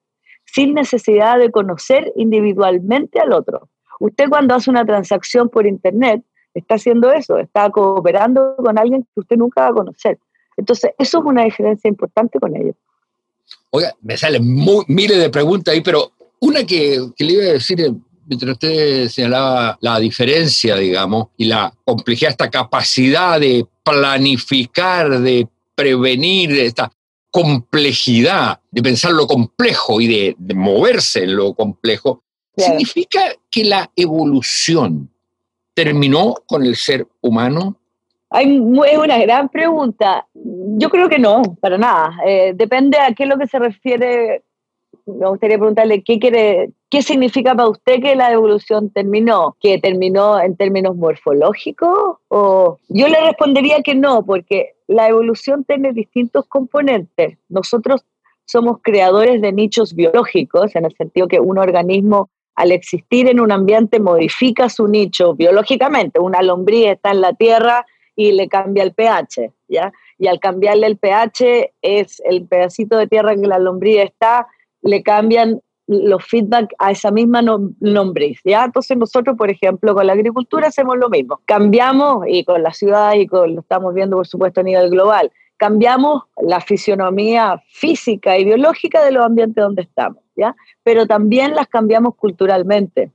sin 0.45 0.75
necesidad 0.75 1.39
de 1.39 1.51
conocer 1.51 2.13
individualmente 2.17 3.21
al 3.21 3.33
otro. 3.33 3.69
Usted 4.01 4.29
cuando 4.29 4.55
hace 4.55 4.71
una 4.71 4.85
transacción 4.85 5.49
por 5.49 5.67
Internet 5.67 6.23
está 6.55 6.75
haciendo 6.75 7.13
eso, 7.13 7.39
está 7.39 7.71
cooperando 7.71 8.57
con 8.57 8.79
alguien 8.79 9.03
que 9.15 9.21
usted 9.21 9.37
nunca 9.37 9.63
va 9.63 9.69
a 9.69 9.73
conocer. 9.73 10.19
Entonces, 10.57 10.91
eso 10.99 11.19
es 11.19 11.25
una 11.25 11.45
diferencia 11.45 11.89
importante 11.89 12.39
con 12.39 12.55
ellos. 12.57 12.75
Oiga, 13.71 13.95
me 14.03 14.17
salen 14.17 14.43
miles 14.89 15.19
de 15.19 15.31
preguntas 15.31 15.73
ahí, 15.73 15.81
pero 15.81 16.13
una 16.41 16.65
que, 16.65 17.11
que 17.17 17.25
le 17.25 17.33
iba 17.33 17.45
a 17.45 17.53
decir 17.53 17.93
mientras 18.27 18.53
usted 18.53 19.09
señalaba 19.09 19.79
la 19.81 19.99
diferencia, 19.99 20.77
digamos, 20.77 21.29
y 21.37 21.47
la 21.47 21.73
complejidad, 21.85 22.33
esta 22.33 22.51
capacidad 22.51 23.41
de 23.41 23.67
planificar, 23.83 25.21
de 25.21 25.49
prevenir, 25.75 26.53
esta 26.53 26.93
complejidad, 27.33 28.61
de 28.71 28.83
pensar 28.83 29.11
lo 29.13 29.27
complejo 29.27 30.01
y 30.01 30.07
de, 30.07 30.55
moverse 30.55 31.25
en 31.25 31.35
lo 31.35 31.55
complejo, 31.55 32.23
¿significa 32.57 33.21
que 33.51 33.65
la 33.65 33.91
evolución 33.97 35.11
terminó 35.75 36.35
con 36.47 36.65
el 36.65 36.77
ser 36.77 37.09
humano? 37.23 37.77
Hay, 38.29 38.57
es 38.87 38.99
una 38.99 39.19
gran 39.19 39.49
pregunta. 39.49 40.27
Yo 40.35 40.91
creo 40.91 41.09
que 41.09 41.19
no, 41.19 41.43
para 41.61 41.79
nada. 41.79 42.17
Eh, 42.27 42.53
depende 42.55 42.99
a 42.99 43.13
qué 43.15 43.25
es 43.25 43.29
lo 43.29 43.39
que 43.39 43.47
se 43.47 43.59
refiere 43.59 44.43
me 45.07 45.29
gustaría 45.29 45.59
preguntarle 45.59 46.03
qué 46.03 46.19
quiere, 46.19 46.71
qué 46.91 47.03
significa 47.03 47.55
para 47.55 47.69
usted 47.69 48.01
que 48.01 48.15
la 48.15 48.33
evolución 48.33 48.91
terminó, 48.91 49.57
que 49.61 49.79
terminó 49.79 50.41
en 50.41 50.57
términos 50.57 50.97
morfológicos 50.97 52.19
o 52.29 52.79
yo 52.89 53.09
le 53.09 53.21
respondería 53.21 53.83
que 53.83 53.95
no, 53.95 54.25
porque 54.25 54.75
la 54.87 55.09
evolución 55.09 55.65
tiene 55.65 55.93
distintos 55.93 56.47
componentes. 56.47 57.39
Nosotros 57.49 58.05
somos 58.45 58.79
creadores 58.83 59.41
de 59.41 59.53
nichos 59.53 59.95
biológicos, 59.95 60.75
en 60.77 60.85
el 60.85 60.95
sentido 60.97 61.29
que 61.29 61.41
un 61.41 61.59
organismo 61.59 62.31
al 62.55 62.73
existir 62.73 63.29
en 63.29 63.41
un 63.41 63.51
ambiente 63.51 63.99
modifica 63.99 64.69
su 64.69 64.87
nicho 64.87 65.35
biológicamente. 65.35 66.21
Una 66.21 66.43
lombriz 66.43 66.89
está 66.89 67.13
en 67.13 67.23
la 67.23 67.33
tierra 67.33 67.87
y 68.15 68.33
le 68.33 68.49
cambia 68.49 68.83
el 68.83 68.93
pH, 68.93 69.51
¿ya? 69.69 69.93
Y 70.19 70.27
al 70.27 70.39
cambiarle 70.39 70.87
el 70.87 70.99
pH 70.99 71.73
es 71.81 72.21
el 72.27 72.47
pedacito 72.47 72.99
de 72.99 73.07
tierra 73.07 73.35
que 73.35 73.47
la 73.47 73.59
lombriz 73.59 73.99
está, 74.01 74.47
le 74.83 75.03
cambian 75.03 75.61
los 75.87 76.25
feedback 76.25 76.73
a 76.79 76.91
esa 76.93 77.11
misma 77.11 77.43
nombre, 77.43 78.37
¿ya? 78.45 78.65
Entonces 78.65 78.97
nosotros, 78.97 79.37
por 79.37 79.51
ejemplo, 79.51 79.95
con 79.95 80.07
la 80.07 80.13
agricultura 80.13 80.69
hacemos 80.69 80.97
lo 80.97 81.09
mismo. 81.09 81.41
Cambiamos, 81.45 82.25
y 82.29 82.45
con 82.45 82.63
la 82.63 82.73
ciudad, 82.73 83.15
y 83.15 83.27
con, 83.27 83.55
lo 83.55 83.61
estamos 83.61 83.93
viendo, 83.95 84.17
por 84.17 84.27
supuesto, 84.27 84.61
a 84.61 84.65
nivel 84.65 84.91
global, 84.91 85.31
cambiamos 85.57 86.23
la 86.41 86.61
fisionomía 86.61 87.63
física 87.69 88.39
y 88.39 88.45
biológica 88.45 89.05
de 89.05 89.13
los 89.13 89.25
ambientes 89.25 89.63
donde 89.63 89.83
estamos, 89.83 90.23
¿ya? 90.37 90.55
Pero 90.83 91.07
también 91.07 91.55
las 91.55 91.69
cambiamos 91.69 92.15
culturalmente. 92.17 93.11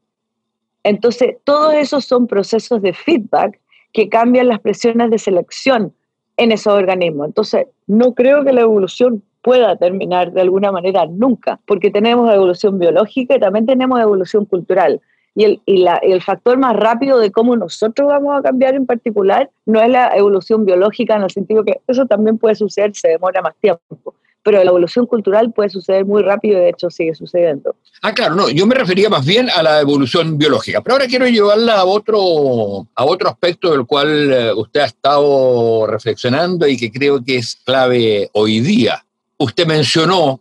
Entonces, 0.83 1.37
todos 1.43 1.73
esos 1.73 2.05
son 2.05 2.27
procesos 2.27 2.81
de 2.81 2.93
feedback 2.93 3.59
que 3.91 4.09
cambian 4.09 4.47
las 4.47 4.59
presiones 4.59 5.09
de 5.09 5.17
selección 5.17 5.93
en 6.37 6.51
esos 6.51 6.73
organismos. 6.73 7.27
Entonces, 7.27 7.67
no 7.87 8.13
creo 8.13 8.43
que 8.45 8.53
la 8.53 8.61
evolución 8.61 9.23
pueda 9.41 9.75
terminar 9.75 10.31
de 10.31 10.41
alguna 10.41 10.71
manera 10.71 11.05
nunca, 11.05 11.59
porque 11.65 11.91
tenemos 11.91 12.33
evolución 12.33 12.79
biológica 12.79 13.35
y 13.35 13.39
también 13.39 13.65
tenemos 13.65 13.99
evolución 13.99 14.45
cultural. 14.45 15.01
Y 15.35 15.43
el, 15.43 15.61
y 15.65 15.77
la, 15.77 15.97
el 15.97 16.21
factor 16.21 16.57
más 16.57 16.75
rápido 16.75 17.19
de 17.19 17.31
cómo 17.31 17.55
nosotros 17.55 18.07
vamos 18.07 18.37
a 18.37 18.41
cambiar 18.41 18.73
en 18.73 18.87
particular 18.87 19.49
no 19.65 19.79
es 19.79 19.89
la 19.89 20.15
evolución 20.15 20.65
biológica 20.65 21.15
en 21.15 21.23
el 21.23 21.29
sentido 21.29 21.63
que 21.63 21.79
eso 21.87 22.07
también 22.07 22.39
puede 22.39 22.55
suceder, 22.55 22.95
se 22.95 23.09
demora 23.09 23.41
más 23.41 23.55
tiempo 23.61 24.15
pero 24.47 24.63
la 24.63 24.69
evolución 24.69 25.05
cultural 25.05 25.51
puede 25.51 25.69
suceder 25.69 26.05
muy 26.05 26.23
rápido 26.23 26.57
y 26.57 26.61
de 26.61 26.69
hecho 26.69 26.89
sigue 26.89 27.13
sucediendo. 27.13 27.75
Ah, 28.01 28.13
claro, 28.13 28.33
no, 28.33 28.49
yo 28.49 28.65
me 28.65 28.75
refería 28.75 29.09
más 29.09 29.25
bien 29.25 29.49
a 29.49 29.61
la 29.61 29.81
evolución 29.81 30.37
biológica, 30.37 30.79
pero 30.79 30.93
ahora 30.93 31.07
quiero 31.07 31.27
llevarla 31.27 31.79
a 31.79 31.83
otro, 31.83 32.87
a 32.95 33.03
otro 33.03 33.27
aspecto 33.27 33.73
del 33.73 33.85
cual 33.85 34.31
eh, 34.31 34.53
usted 34.53 34.79
ha 34.79 34.85
estado 34.85 35.85
reflexionando 35.87 36.65
y 36.65 36.77
que 36.77 36.89
creo 36.89 37.21
que 37.21 37.35
es 37.35 37.57
clave 37.57 38.29
hoy 38.31 38.61
día, 38.61 39.03
Usted 39.37 39.67
mencionó, 39.67 40.39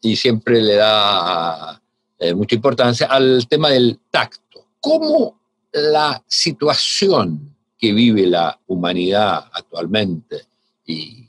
y 0.00 0.16
siempre 0.16 0.60
le 0.60 0.74
da 0.74 1.80
eh, 2.18 2.34
mucha 2.34 2.54
importancia, 2.54 3.06
al 3.06 3.46
tema 3.48 3.70
del 3.70 4.00
tacto. 4.10 4.66
¿Cómo 4.80 5.40
la 5.72 6.22
situación 6.26 7.54
que 7.78 7.92
vive 7.92 8.26
la 8.26 8.58
humanidad 8.66 9.48
actualmente, 9.52 10.46
y 10.86 11.28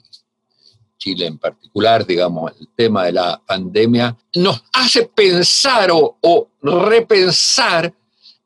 Chile 0.97 1.27
en 1.27 1.37
particular, 1.37 2.05
digamos, 2.05 2.51
el 2.59 2.67
tema 2.75 3.05
de 3.05 3.11
la 3.11 3.41
pandemia, 3.45 4.15
nos 4.35 4.63
hace 4.73 5.03
pensar 5.03 5.91
o, 5.91 6.17
o 6.21 6.49
repensar 6.61 7.93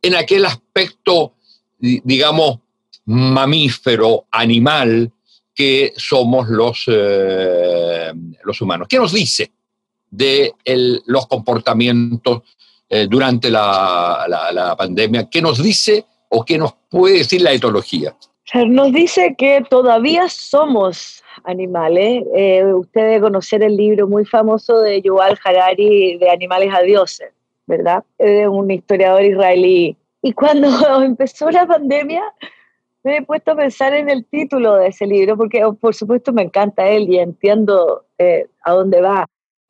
en 0.02 0.16
aquel 0.16 0.46
aspecto, 0.46 1.34
digamos, 1.80 2.60
mamífero, 3.06 4.26
animal, 4.32 5.12
que 5.60 5.92
somos 5.98 6.48
los, 6.48 6.86
eh, 6.88 8.14
los 8.44 8.62
humanos. 8.62 8.88
¿Qué 8.88 8.98
nos 8.98 9.12
dice? 9.12 9.52
de 10.12 10.54
los 11.06 11.28
comportamientos 11.28 12.42
eh, 12.90 13.08
durante 13.10 13.50
la, 13.50 14.76
pandemia. 14.78 15.30
¿Qué 15.30 15.42
nos 15.42 15.62
dice 15.62 16.06
o 16.30 16.44
qué 16.44 16.58
nos 16.58 16.74
puede 16.90 17.20
decir 17.20 17.42
la 17.42 17.52
etología? 17.52 18.16
Nos 18.68 18.92
dice 18.92 19.36
que 19.38 19.64
todavía 19.70 20.28
somos 20.28 21.24
animales. 21.44 22.24
Eh, 22.36 22.66
usted 22.74 23.02
debe 23.02 23.22
conocer 23.22 23.62
el 23.62 23.78
libro 23.78 24.08
muy 24.08 24.26
famoso 24.26 24.82
de 24.82 25.02
Yuval 25.02 25.38
Harari 25.44 26.18
de 26.18 26.30
Animales 26.32 26.74
a 26.74 26.82
Dioses, 26.82 27.30
¿verdad? 27.68 28.04
Es 28.18 28.48
un 28.48 28.72
historiador 28.72 29.24
israelí. 29.24 29.96
Y 30.24 30.34
cuando 30.34 30.68
empezó 31.04 31.52
la 31.52 31.68
pandemia, 31.68 32.24
me 33.04 33.18
he 33.18 33.22
puesto 33.22 33.52
a 33.52 33.56
pensar 33.56 33.94
en 33.94 34.10
el 34.10 34.26
título 34.26 34.76
de 34.76 34.88
ese 34.88 35.06
libro, 35.06 35.38
porque 35.38 35.64
oh, 35.64 35.74
por 35.74 35.96
supuesto 35.96 36.34
me 36.34 36.44
encanta 36.44 36.88
él 36.88 37.10
y 37.10 37.20
entiendo 37.20 38.06
eh, 38.18 38.48
a 38.64 38.74
dónde 38.74 39.02
va 39.02 39.26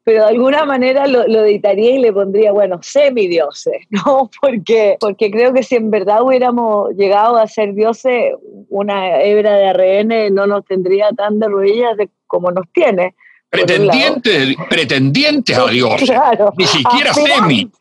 pero 0.10 0.24
de 0.24 0.30
alguna 0.30 0.66
manera 0.66 1.06
lo, 1.06 1.22
editaría 1.22 1.92
y 1.92 2.00
le 2.00 2.12
pondría, 2.12 2.52
bueno, 2.52 2.80
semidioses, 2.82 3.78
¿no? 3.92 4.28
Porque, 4.42 4.98
porque 5.00 5.30
creo 5.30 5.54
que 5.54 5.62
si 5.62 5.76
en 5.76 5.92
verdad 5.92 6.24
hubiéramos 6.24 6.96
llegado 6.96 7.38
a 7.38 7.46
ser 7.46 7.76
dioses, 7.76 8.34
una 8.70 9.22
hebra 9.22 9.54
de 9.54 9.68
ARN 9.68 10.34
no 10.34 10.48
nos 10.48 10.66
tendría 10.66 11.12
tan 11.12 11.38
de 11.40 11.48
rodillas 11.48 11.96
como 12.26 12.50
nos 12.50 12.66
tiene. 12.74 13.14
Pretendientes, 13.50 14.56
pretendientes 14.70 15.58
a 15.58 15.66
Dios. 15.68 16.02
ni 16.58 16.66
siquiera 16.66 17.14
semi. 17.14 17.72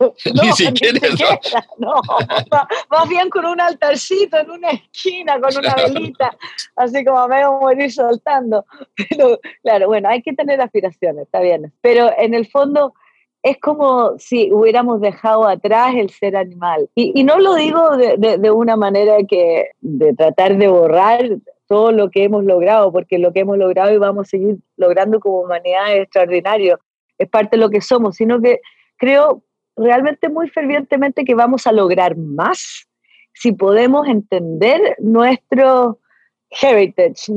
ni 0.42 0.52
siquiera. 0.52 1.00
no, 1.76 1.92
más 2.90 3.08
bien 3.08 3.28
con 3.28 3.44
un 3.44 3.60
altarcito 3.60 4.38
en 4.38 4.50
una 4.50 4.70
esquina, 4.70 5.38
con 5.38 5.54
una 5.56 5.74
velita, 5.74 6.36
así 6.76 7.04
como 7.04 7.28
me 7.28 7.44
voy 7.46 7.56
a 7.56 7.60
morir 7.60 7.92
soltando. 7.92 8.64
Pero 8.96 9.38
claro, 9.62 9.88
bueno, 9.88 10.08
hay 10.08 10.22
que 10.22 10.32
tener 10.32 10.58
aspiraciones, 10.60 11.24
está 11.24 11.40
bien. 11.40 11.70
Pero 11.82 12.10
en 12.16 12.32
el 12.32 12.46
fondo 12.46 12.94
es 13.42 13.58
como 13.60 14.18
si 14.18 14.50
hubiéramos 14.50 15.02
dejado 15.02 15.46
atrás 15.46 15.94
el 15.94 16.08
ser 16.08 16.34
animal. 16.36 16.88
Y, 16.94 17.12
y 17.20 17.24
no 17.24 17.38
lo 17.38 17.54
digo 17.54 17.96
de, 17.98 18.16
de, 18.16 18.38
de, 18.38 18.50
una 18.50 18.76
manera 18.76 19.18
que 19.28 19.70
de 19.80 20.14
tratar 20.14 20.56
de 20.56 20.66
borrar 20.66 21.38
todo 21.68 21.92
lo 21.92 22.10
que 22.10 22.24
hemos 22.24 22.44
logrado, 22.44 22.90
porque 22.90 23.18
lo 23.18 23.32
que 23.32 23.40
hemos 23.40 23.58
logrado 23.58 23.92
y 23.92 23.98
vamos 23.98 24.26
a 24.26 24.30
seguir 24.30 24.56
logrando 24.76 25.20
como 25.20 25.42
humanidad 25.42 25.94
es 25.94 26.04
extraordinario, 26.04 26.80
es 27.18 27.28
parte 27.28 27.56
de 27.56 27.62
lo 27.62 27.70
que 27.70 27.80
somos, 27.80 28.16
sino 28.16 28.40
que 28.40 28.60
creo 28.96 29.42
realmente 29.76 30.28
muy 30.28 30.48
fervientemente 30.48 31.24
que 31.24 31.34
vamos 31.34 31.66
a 31.66 31.72
lograr 31.72 32.16
más 32.16 32.88
si 33.34 33.52
podemos 33.52 34.08
entender 34.08 34.96
nuestro 34.98 36.00
heritage, 36.50 37.32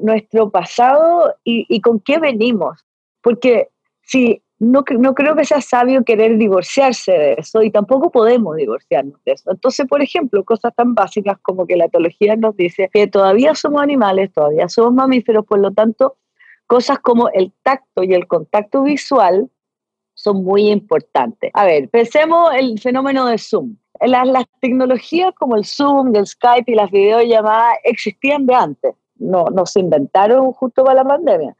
nuestro 0.00 0.50
pasado 0.50 1.34
y, 1.44 1.66
y 1.68 1.80
con 1.80 2.00
qué 2.00 2.18
venimos. 2.18 2.84
Porque 3.20 3.68
si 4.02 4.43
no, 4.58 4.84
no 4.98 5.14
creo 5.14 5.34
que 5.34 5.44
sea 5.44 5.60
sabio 5.60 6.04
querer 6.04 6.38
divorciarse 6.38 7.12
de 7.12 7.32
eso 7.38 7.62
y 7.62 7.70
tampoco 7.70 8.10
podemos 8.10 8.56
divorciarnos 8.56 9.22
de 9.24 9.32
eso. 9.32 9.50
Entonces, 9.50 9.86
por 9.86 10.00
ejemplo, 10.02 10.44
cosas 10.44 10.74
tan 10.74 10.94
básicas 10.94 11.38
como 11.42 11.66
que 11.66 11.76
la 11.76 11.86
etología 11.86 12.36
nos 12.36 12.56
dice 12.56 12.88
que 12.92 13.06
todavía 13.06 13.54
somos 13.54 13.82
animales, 13.82 14.32
todavía 14.32 14.68
somos 14.68 14.94
mamíferos, 14.94 15.44
por 15.44 15.58
lo 15.58 15.72
tanto, 15.72 16.16
cosas 16.66 16.98
como 17.00 17.28
el 17.30 17.52
tacto 17.62 18.04
y 18.04 18.14
el 18.14 18.26
contacto 18.26 18.82
visual 18.82 19.50
son 20.14 20.44
muy 20.44 20.70
importantes. 20.70 21.50
A 21.54 21.64
ver, 21.64 21.88
pensemos 21.88 22.54
el 22.54 22.78
fenómeno 22.80 23.26
de 23.26 23.38
Zoom. 23.38 23.76
Las, 24.00 24.26
las 24.26 24.44
tecnologías 24.60 25.34
como 25.34 25.56
el 25.56 25.64
Zoom, 25.64 26.14
el 26.14 26.26
Skype 26.26 26.70
y 26.70 26.74
las 26.74 26.90
videollamadas 26.90 27.78
existían 27.84 28.46
de 28.46 28.54
antes, 28.54 28.94
no, 29.16 29.46
no 29.46 29.66
se 29.66 29.80
inventaron 29.80 30.52
justo 30.52 30.84
para 30.84 31.02
la 31.02 31.08
pandemia 31.08 31.56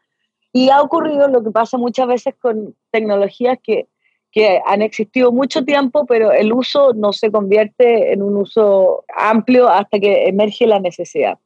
y 0.55 0.71
ha 0.71 0.81
ocurrido 0.81 1.27
lo 1.27 1.43
que 1.43 1.51
pasa 1.51 1.77
muchas 1.77 2.07
veces 2.07 2.35
con 2.41 2.77
tecnologías 2.93 3.59
que, 3.61 3.89
que 4.31 4.61
han 4.65 4.83
existido 4.83 5.33
mucho 5.33 5.65
tiempo, 5.65 6.07
pero 6.07 6.31
el 6.31 6.53
uso 6.53 6.95
no 6.95 7.13
se 7.13 7.33
convierte 7.33 8.13
en 8.13 8.23
un 8.23 8.37
uso 8.37 9.05
amplio 9.17 9.69
hasta 9.69 9.99
que 9.99 10.29
emerge 10.29 10.69
la 10.69 10.79
necesidad. 10.79 11.39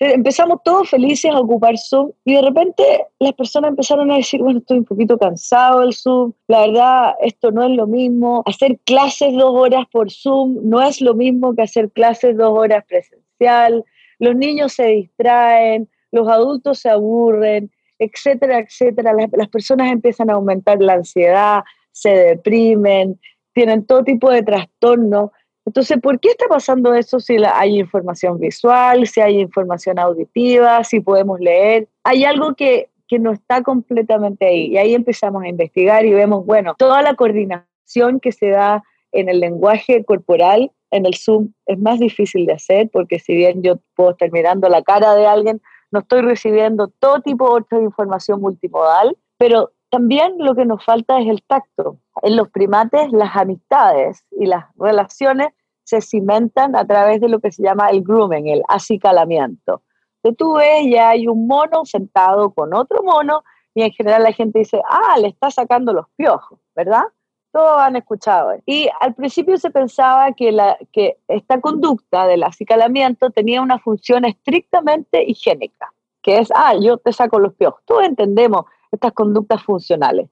empezamos 0.00 0.58
todos 0.64 0.90
felices 0.90 1.30
a 1.32 1.38
ocupar 1.38 1.78
Zoom 1.78 2.10
y 2.24 2.34
de 2.34 2.42
repente 2.42 2.82
las 3.20 3.32
personas 3.34 3.70
empezaron 3.70 4.10
a 4.10 4.16
decir, 4.16 4.40
bueno, 4.42 4.58
estoy 4.58 4.78
un 4.78 4.84
poquito 4.84 5.16
cansado 5.16 5.80
del 5.80 5.94
Zoom, 5.94 6.32
la 6.48 6.62
verdad, 6.62 7.14
esto 7.20 7.52
no 7.52 7.62
es 7.62 7.70
lo 7.70 7.86
mismo, 7.86 8.42
hacer 8.44 8.76
clases 8.84 9.34
dos 9.34 9.52
horas 9.54 9.86
por 9.92 10.10
Zoom 10.10 10.58
no 10.64 10.82
es 10.82 11.00
lo 11.00 11.14
mismo 11.14 11.54
que 11.54 11.62
hacer 11.62 11.92
clases 11.92 12.36
dos 12.36 12.58
horas 12.58 12.84
presencial, 12.88 13.84
los 14.18 14.34
niños 14.34 14.72
se 14.72 14.86
distraen, 14.86 15.88
los 16.10 16.26
adultos 16.26 16.80
se 16.80 16.90
aburren, 16.90 17.70
etcétera, 17.98 18.60
etcétera. 18.60 19.12
Las, 19.32 19.48
personas 19.48 19.90
empiezan 19.90 20.30
a 20.30 20.34
aumentar 20.34 20.80
la 20.80 20.94
ansiedad, 20.94 21.62
se 21.92 22.10
deprimen, 22.10 23.18
tienen 23.52 23.84
todo 23.84 24.04
tipo 24.04 24.30
de 24.30 24.42
trastornos. 24.42 25.30
Entonces, 25.66 25.98
¿por 26.00 26.18
qué 26.20 26.30
está 26.30 26.46
pasando 26.48 26.94
eso 26.94 27.20
si 27.20 27.36
hay 27.44 27.80
información 27.80 28.38
visual, 28.38 29.06
si 29.06 29.20
hay 29.20 29.40
información 29.40 29.98
auditiva, 29.98 30.82
si 30.84 31.00
podemos 31.00 31.40
leer? 31.40 31.88
Hay 32.04 32.24
algo 32.24 32.54
que, 32.54 32.88
que 33.06 33.18
no 33.18 33.32
está 33.32 33.62
completamente 33.62 34.46
ahí. 34.46 34.66
Y 34.68 34.78
ahí 34.78 34.94
empezamos 34.94 35.42
a 35.42 35.48
investigar 35.48 36.06
y 36.06 36.12
vemos, 36.12 36.46
bueno, 36.46 36.74
toda 36.78 37.02
la 37.02 37.14
coordinación 37.14 38.20
que 38.20 38.32
se 38.32 38.48
da 38.48 38.82
en 39.12 39.28
el 39.28 39.40
lenguaje 39.40 40.04
corporal, 40.04 40.70
en 40.90 41.06
el 41.06 41.14
Zoom, 41.14 41.52
es 41.66 41.78
más 41.78 41.98
difícil 41.98 42.46
de 42.46 42.54
hacer 42.54 42.88
porque 42.90 43.18
si 43.18 43.34
bien 43.34 43.62
yo 43.62 43.78
puedo 43.94 44.12
estar 44.12 44.30
mirando 44.32 44.68
la 44.68 44.82
cara 44.82 45.14
de 45.14 45.26
alguien, 45.26 45.60
no 45.90 46.00
estoy 46.00 46.22
recibiendo 46.22 46.88
todo 46.98 47.20
tipo 47.20 47.58
de 47.60 47.82
información 47.82 48.40
multimodal, 48.40 49.16
pero 49.38 49.72
también 49.90 50.34
lo 50.38 50.54
que 50.54 50.66
nos 50.66 50.84
falta 50.84 51.18
es 51.18 51.28
el 51.28 51.42
tacto. 51.42 51.98
En 52.22 52.36
los 52.36 52.50
primates 52.50 53.10
las 53.12 53.34
amistades 53.36 54.24
y 54.32 54.46
las 54.46 54.66
relaciones 54.76 55.48
se 55.84 56.00
cimentan 56.02 56.76
a 56.76 56.86
través 56.86 57.20
de 57.20 57.28
lo 57.28 57.40
que 57.40 57.50
se 57.50 57.62
llama 57.62 57.88
el 57.88 58.02
grooming, 58.02 58.48
el 58.48 58.62
acicalamiento. 58.68 59.82
Que 60.22 60.32
tú 60.32 60.54
ves, 60.54 60.86
ya 60.90 61.10
hay 61.10 61.28
un 61.28 61.46
mono 61.46 61.84
sentado 61.86 62.50
con 62.50 62.74
otro 62.74 63.02
mono 63.02 63.42
y 63.74 63.82
en 63.82 63.92
general 63.92 64.24
la 64.24 64.32
gente 64.32 64.58
dice, 64.58 64.82
ah, 64.88 65.16
le 65.18 65.28
está 65.28 65.50
sacando 65.50 65.92
los 65.92 66.06
piojos, 66.16 66.58
¿verdad? 66.74 67.04
Todos 67.52 67.80
han 67.80 67.96
escuchado. 67.96 68.52
Y 68.66 68.88
al 69.00 69.14
principio 69.14 69.56
se 69.56 69.70
pensaba 69.70 70.32
que, 70.32 70.52
la, 70.52 70.78
que 70.92 71.18
esta 71.28 71.60
conducta 71.60 72.26
del 72.26 72.42
acicalamiento 72.42 73.30
tenía 73.30 73.62
una 73.62 73.78
función 73.78 74.24
estrictamente 74.24 75.24
higiénica, 75.24 75.92
que 76.22 76.38
es, 76.38 76.48
ah, 76.54 76.74
yo 76.80 76.98
te 76.98 77.12
saco 77.12 77.38
los 77.38 77.54
piojos. 77.54 77.80
Todos 77.84 78.04
entendemos 78.04 78.66
estas 78.90 79.12
conductas 79.12 79.62
funcionales. 79.62 80.28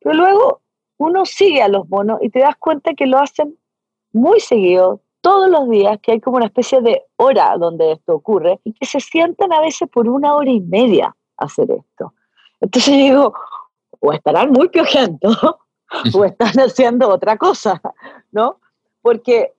Pero 0.00 0.14
luego 0.14 0.60
uno 0.98 1.24
sigue 1.24 1.62
a 1.62 1.68
los 1.68 1.88
monos 1.88 2.18
y 2.22 2.30
te 2.30 2.40
das 2.40 2.56
cuenta 2.56 2.94
que 2.94 3.06
lo 3.06 3.18
hacen 3.18 3.56
muy 4.12 4.40
seguido, 4.40 5.00
todos 5.20 5.48
los 5.48 5.70
días, 5.70 5.98
que 6.02 6.12
hay 6.12 6.20
como 6.20 6.36
una 6.36 6.46
especie 6.46 6.80
de 6.82 7.04
hora 7.16 7.56
donde 7.56 7.92
esto 7.92 8.14
ocurre 8.14 8.60
y 8.64 8.72
que 8.72 8.84
se 8.84 9.00
sientan 9.00 9.52
a 9.52 9.60
veces 9.60 9.88
por 9.88 10.08
una 10.08 10.34
hora 10.34 10.50
y 10.50 10.60
media 10.60 11.14
a 11.36 11.44
hacer 11.44 11.70
esto. 11.70 12.12
Entonces 12.60 12.94
digo, 12.94 13.32
o 14.00 14.12
estarán 14.12 14.50
muy 14.50 14.68
piojentos 14.68 15.38
o 16.14 16.24
están 16.24 16.54
haciendo 16.60 17.08
otra 17.08 17.36
cosa, 17.36 17.80
¿no? 18.30 18.56
Porque 19.00 19.52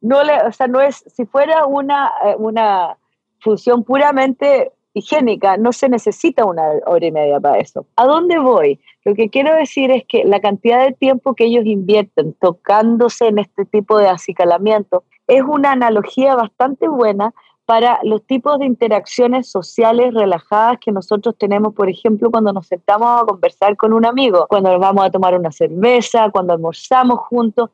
no, 0.00 0.22
le, 0.22 0.42
o 0.42 0.52
sea, 0.52 0.66
no 0.68 0.80
es, 0.80 1.04
si 1.06 1.26
fuera 1.26 1.66
una, 1.66 2.10
eh, 2.24 2.36
una 2.38 2.96
función 3.40 3.84
puramente 3.84 4.72
higiénica, 4.94 5.56
no 5.56 5.72
se 5.72 5.88
necesita 5.88 6.44
una 6.44 6.62
hora 6.86 7.06
y 7.06 7.12
media 7.12 7.40
para 7.40 7.58
eso. 7.58 7.86
¿A 7.96 8.06
dónde 8.06 8.38
voy? 8.38 8.80
Lo 9.04 9.14
que 9.14 9.30
quiero 9.30 9.54
decir 9.54 9.90
es 9.90 10.04
que 10.06 10.24
la 10.24 10.40
cantidad 10.40 10.84
de 10.84 10.92
tiempo 10.92 11.34
que 11.34 11.44
ellos 11.44 11.64
invierten 11.66 12.34
tocándose 12.34 13.28
en 13.28 13.38
este 13.38 13.64
tipo 13.64 13.98
de 13.98 14.08
acicalamiento 14.08 15.04
es 15.26 15.42
una 15.42 15.72
analogía 15.72 16.34
bastante 16.34 16.88
buena 16.88 17.34
para 17.68 18.00
los 18.02 18.24
tipos 18.24 18.58
de 18.58 18.64
interacciones 18.64 19.50
sociales 19.50 20.14
relajadas 20.14 20.78
que 20.80 20.90
nosotros 20.90 21.36
tenemos, 21.36 21.74
por 21.74 21.90
ejemplo, 21.90 22.30
cuando 22.30 22.50
nos 22.50 22.66
sentamos 22.66 23.20
a 23.20 23.26
conversar 23.26 23.76
con 23.76 23.92
un 23.92 24.06
amigo, 24.06 24.46
cuando 24.48 24.72
nos 24.72 24.80
vamos 24.80 25.04
a 25.04 25.10
tomar 25.10 25.38
una 25.38 25.52
cerveza, 25.52 26.30
cuando 26.30 26.54
almorzamos 26.54 27.18
juntos. 27.18 27.68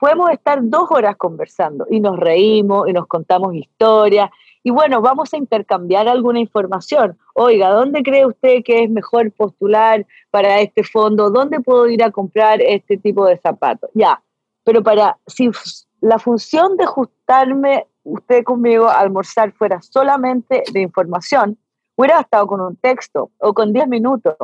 Podemos 0.00 0.30
estar 0.32 0.58
dos 0.62 0.90
horas 0.90 1.14
conversando 1.16 1.86
y 1.88 2.00
nos 2.00 2.18
reímos 2.18 2.88
y 2.88 2.92
nos 2.92 3.06
contamos 3.06 3.54
historias 3.54 4.30
y 4.64 4.70
bueno, 4.70 5.00
vamos 5.00 5.32
a 5.32 5.36
intercambiar 5.36 6.08
alguna 6.08 6.40
información. 6.40 7.16
Oiga, 7.34 7.70
¿dónde 7.70 8.02
cree 8.02 8.26
usted 8.26 8.64
que 8.64 8.82
es 8.82 8.90
mejor 8.90 9.30
postular 9.30 10.04
para 10.32 10.60
este 10.60 10.82
fondo? 10.82 11.30
¿Dónde 11.30 11.60
puedo 11.60 11.86
ir 11.86 12.02
a 12.02 12.10
comprar 12.10 12.60
este 12.60 12.96
tipo 12.96 13.24
de 13.26 13.38
zapatos? 13.38 13.90
Ya, 13.94 14.20
pero 14.64 14.82
para, 14.82 15.18
si 15.28 15.52
la 16.00 16.18
función 16.18 16.76
de 16.76 16.82
ajustarme 16.82 17.86
usted 18.06 18.44
conmigo 18.44 18.86
a 18.86 19.00
almorzar 19.00 19.52
fuera 19.52 19.82
solamente 19.82 20.62
de 20.72 20.80
información, 20.80 21.58
hubiera 21.96 22.20
estado 22.20 22.46
con 22.46 22.60
un 22.60 22.76
texto 22.76 23.30
o 23.38 23.52
con 23.52 23.72
10 23.72 23.88
minutos. 23.88 24.36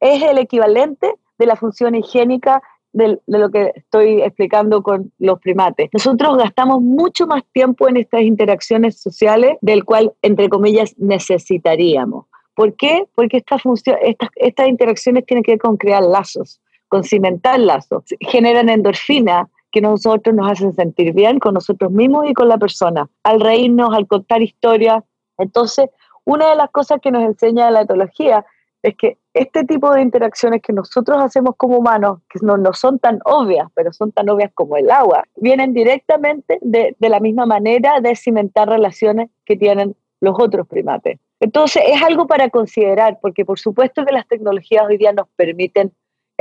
Es 0.00 0.22
el 0.22 0.38
equivalente 0.38 1.14
de 1.38 1.46
la 1.46 1.56
función 1.56 1.94
higiénica 1.94 2.62
de, 2.92 3.18
lo 3.26 3.50
que 3.50 3.72
estoy 3.74 4.20
explicando 4.22 4.82
con 4.82 5.12
los 5.18 5.40
primates. 5.40 5.88
Nosotros 5.92 6.36
gastamos 6.36 6.82
mucho 6.82 7.26
más 7.26 7.42
tiempo 7.52 7.88
en 7.88 7.96
estas 7.96 8.22
interacciones 8.22 9.00
sociales 9.00 9.56
del 9.62 9.84
cual, 9.84 10.12
entre 10.20 10.48
comillas, 10.48 10.94
necesitaríamos. 10.98 12.26
¿Por 12.54 12.74
qué? 12.74 13.06
Porque 13.14 13.38
esta 13.38 13.58
función, 13.58 13.96
estas, 14.02 14.28
estas 14.36 14.68
interacciones 14.68 15.24
tienen 15.24 15.42
que 15.42 15.52
ver 15.52 15.60
con 15.60 15.78
crear 15.78 16.02
lazos, 16.02 16.60
con 16.88 17.02
cimentar 17.02 17.58
lazos, 17.58 18.04
generan 18.20 18.68
endorfina 18.68 19.48
que 19.72 19.80
nosotros 19.80 20.34
nos 20.34 20.50
hacen 20.50 20.74
sentir 20.74 21.12
bien 21.12 21.38
con 21.38 21.54
nosotros 21.54 21.90
mismos 21.90 22.28
y 22.28 22.34
con 22.34 22.48
la 22.48 22.58
persona, 22.58 23.08
al 23.24 23.40
reírnos, 23.40 23.92
al 23.94 24.06
contar 24.06 24.42
historias. 24.42 25.02
Entonces, 25.38 25.88
una 26.24 26.50
de 26.50 26.56
las 26.56 26.70
cosas 26.70 27.00
que 27.00 27.10
nos 27.10 27.24
enseña 27.24 27.70
la 27.70 27.80
etología 27.80 28.44
es 28.82 28.96
que 28.96 29.18
este 29.32 29.64
tipo 29.64 29.92
de 29.92 30.02
interacciones 30.02 30.60
que 30.60 30.72
nosotros 30.72 31.18
hacemos 31.22 31.54
como 31.56 31.78
humanos, 31.78 32.20
que 32.28 32.40
no, 32.42 32.56
no 32.56 32.72
son 32.74 32.98
tan 32.98 33.20
obvias, 33.24 33.68
pero 33.74 33.92
son 33.92 34.12
tan 34.12 34.28
obvias 34.28 34.50
como 34.54 34.76
el 34.76 34.90
agua, 34.90 35.24
vienen 35.36 35.72
directamente 35.72 36.58
de, 36.60 36.94
de 36.98 37.08
la 37.08 37.20
misma 37.20 37.46
manera 37.46 38.00
de 38.00 38.14
cimentar 38.14 38.68
relaciones 38.68 39.30
que 39.44 39.56
tienen 39.56 39.96
los 40.20 40.34
otros 40.38 40.66
primates. 40.68 41.18
Entonces, 41.40 41.82
es 41.86 42.02
algo 42.02 42.26
para 42.26 42.50
considerar, 42.50 43.18
porque 43.20 43.44
por 43.44 43.58
supuesto 43.58 44.04
que 44.04 44.12
las 44.12 44.28
tecnologías 44.28 44.84
hoy 44.86 44.98
día 44.98 45.12
nos 45.12 45.28
permiten 45.34 45.92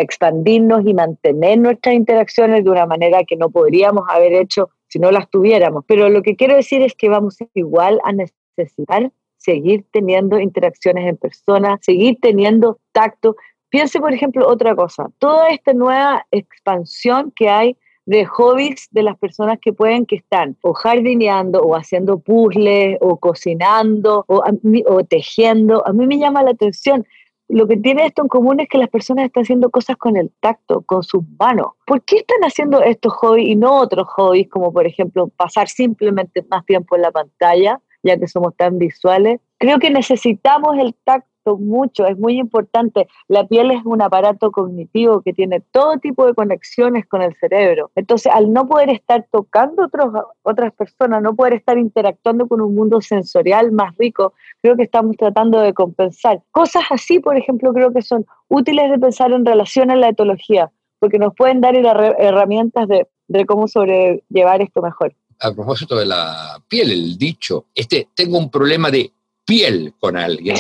expandirnos 0.02 0.86
y 0.86 0.94
mantener 0.94 1.58
nuestras 1.60 1.96
interacciones 1.96 2.64
de 2.64 2.70
una 2.70 2.86
manera 2.86 3.24
que 3.24 3.36
no 3.36 3.50
podríamos 3.50 4.06
haber 4.10 4.34
hecho 4.34 4.70
si 4.88 5.00
no 5.00 5.12
las 5.12 5.30
tuviéramos. 5.30 5.86
Pero 5.88 6.10
lo 6.10 6.22
que 6.22 6.36
quiero 6.36 6.56
decir 6.56 6.82
es 6.82 6.94
que 6.96 7.10
vamos 7.10 7.38
igual 7.54 8.00
a 8.04 8.12
necesitar 8.12 9.12
seguir 9.38 9.86
teniendo 9.92 10.40
interacciones 10.40 11.08
en 11.08 11.18
persona, 11.18 11.80
seguir 11.82 12.18
teniendo 12.22 12.80
tacto. 12.92 13.36
Piense, 13.70 14.00
por 14.00 14.14
ejemplo, 14.14 14.48
otra 14.48 14.76
cosa, 14.76 15.10
toda 15.18 15.50
esta 15.50 15.74
nueva 15.74 16.26
expansión 16.32 17.32
que 17.36 17.50
hay 17.50 17.78
de 18.06 18.26
hobbies 18.26 18.88
de 18.92 19.04
las 19.04 19.18
personas 19.18 19.60
que 19.62 19.74
pueden 19.74 20.06
que 20.06 20.18
están 20.18 20.58
o 20.62 20.74
jardineando 20.74 21.62
o 21.62 21.76
haciendo 21.76 22.20
puzzles 22.20 22.98
o 23.00 23.18
cocinando 23.18 24.26
o, 24.28 24.44
o 24.88 25.04
tejiendo. 25.04 25.88
A 25.88 25.94
mí 25.94 26.08
me 26.08 26.18
llama 26.18 26.44
la 26.44 26.52
atención 26.52 27.06
lo 27.52 27.68
que 27.68 27.78
tiene 27.78 28.06
esto 28.06 28.22
en 28.22 28.30
común 28.30 28.60
es 28.62 28.70
que 28.70 28.78
las 28.78 28.88
personas 28.88 29.26
están 29.26 29.44
haciendo 29.44 29.70
cosas 29.70 29.98
con 29.98 30.16
el 30.16 30.32
tacto, 30.40 30.82
con 30.82 31.04
sus 31.04 31.22
manos. 31.38 31.74
¿Por 31.86 32.02
qué 32.04 32.18
están 32.18 32.42
haciendo 32.44 32.82
estos 32.82 33.14
hobbies 33.14 33.50
y 33.50 33.56
no 33.56 33.78
otros 33.78 34.08
hobbies, 34.08 34.50
como 34.50 34.72
por 34.72 34.88
ejemplo 34.88 35.28
pasar 35.28 35.68
simplemente 35.68 36.46
más 36.50 36.66
tiempo 36.66 36.96
en 36.96 37.02
la 37.02 37.12
pantalla, 37.12 37.82
ya 38.04 38.18
que 38.18 38.28
somos 38.28 38.56
tan 38.56 38.78
visuales? 38.78 39.42
Creo 39.58 39.80
que 39.80 39.90
necesitamos 39.90 40.78
el 40.78 40.96
tacto 41.04 41.31
mucho, 41.46 42.06
es 42.06 42.18
muy 42.18 42.40
importante. 42.40 43.08
La 43.28 43.48
piel 43.48 43.72
es 43.72 43.82
un 43.86 44.02
aparato 44.02 44.52
cognitivo 44.52 45.22
que 45.22 45.34
tiene 45.34 45.62
todo 45.72 45.98
tipo 45.98 46.26
de 46.26 46.34
conexiones 46.34 47.06
con 47.08 47.22
el 47.22 47.36
cerebro. 47.36 47.92
Entonces, 47.96 48.32
al 48.34 48.52
no 48.52 48.68
poder 48.68 48.90
estar 48.90 49.26
tocando 49.32 49.86
otros, 49.86 50.14
otras 50.44 50.74
personas, 50.74 51.22
no 51.22 51.36
poder 51.36 51.54
estar 51.54 51.78
interactuando 51.78 52.48
con 52.48 52.62
un 52.62 52.76
mundo 52.76 53.02
sensorial 53.02 53.72
más 53.72 53.96
rico, 53.98 54.34
creo 54.62 54.76
que 54.76 54.84
estamos 54.84 55.18
tratando 55.18 55.60
de 55.60 55.74
compensar. 55.74 56.42
Cosas 56.52 56.84
así, 56.90 57.20
por 57.20 57.38
ejemplo, 57.38 57.74
creo 57.74 57.92
que 57.92 58.02
son 58.02 58.26
útiles 58.48 58.92
de 58.92 59.00
pensar 59.00 59.32
en 59.32 59.46
relación 59.46 59.92
a 59.92 59.96
la 59.96 60.10
etología, 60.10 60.72
porque 61.00 61.20
nos 61.20 61.34
pueden 61.36 61.62
dar 61.62 61.76
herramientas 61.76 62.88
de, 62.88 63.08
de 63.28 63.46
cómo 63.46 63.68
sobrellevar 63.68 64.62
esto 64.62 64.82
mejor. 64.82 65.14
A 65.40 65.52
propósito 65.52 65.96
de 65.96 66.06
la 66.06 66.62
piel, 66.68 66.92
el 66.92 67.18
dicho, 67.18 67.66
este, 67.74 68.10
tengo 68.14 68.38
un 68.38 68.52
problema 68.52 68.92
de 68.92 69.12
piel 69.44 69.96
con 70.00 70.16
alguien 70.16 70.56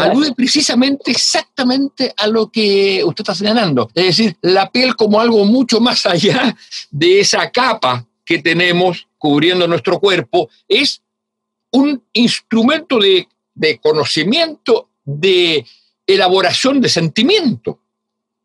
alude 0.00 0.32
precisamente 0.34 1.10
exactamente 1.10 2.12
a 2.16 2.26
lo 2.26 2.50
que 2.50 3.02
usted 3.04 3.22
está 3.22 3.34
señalando. 3.34 3.88
Es 3.94 4.16
decir, 4.16 4.36
la 4.40 4.70
piel 4.70 4.96
como 4.96 5.20
algo 5.20 5.44
mucho 5.44 5.80
más 5.80 6.06
allá 6.06 6.56
de 6.90 7.20
esa 7.20 7.50
capa 7.50 8.06
que 8.24 8.38
tenemos 8.38 9.06
cubriendo 9.18 9.66
nuestro 9.68 10.00
cuerpo, 10.00 10.48
es 10.68 11.02
un 11.70 12.02
instrumento 12.12 12.98
de, 12.98 13.28
de 13.54 13.78
conocimiento, 13.78 14.88
de 15.04 15.64
elaboración 16.06 16.80
de 16.80 16.88
sentimiento. 16.88 17.80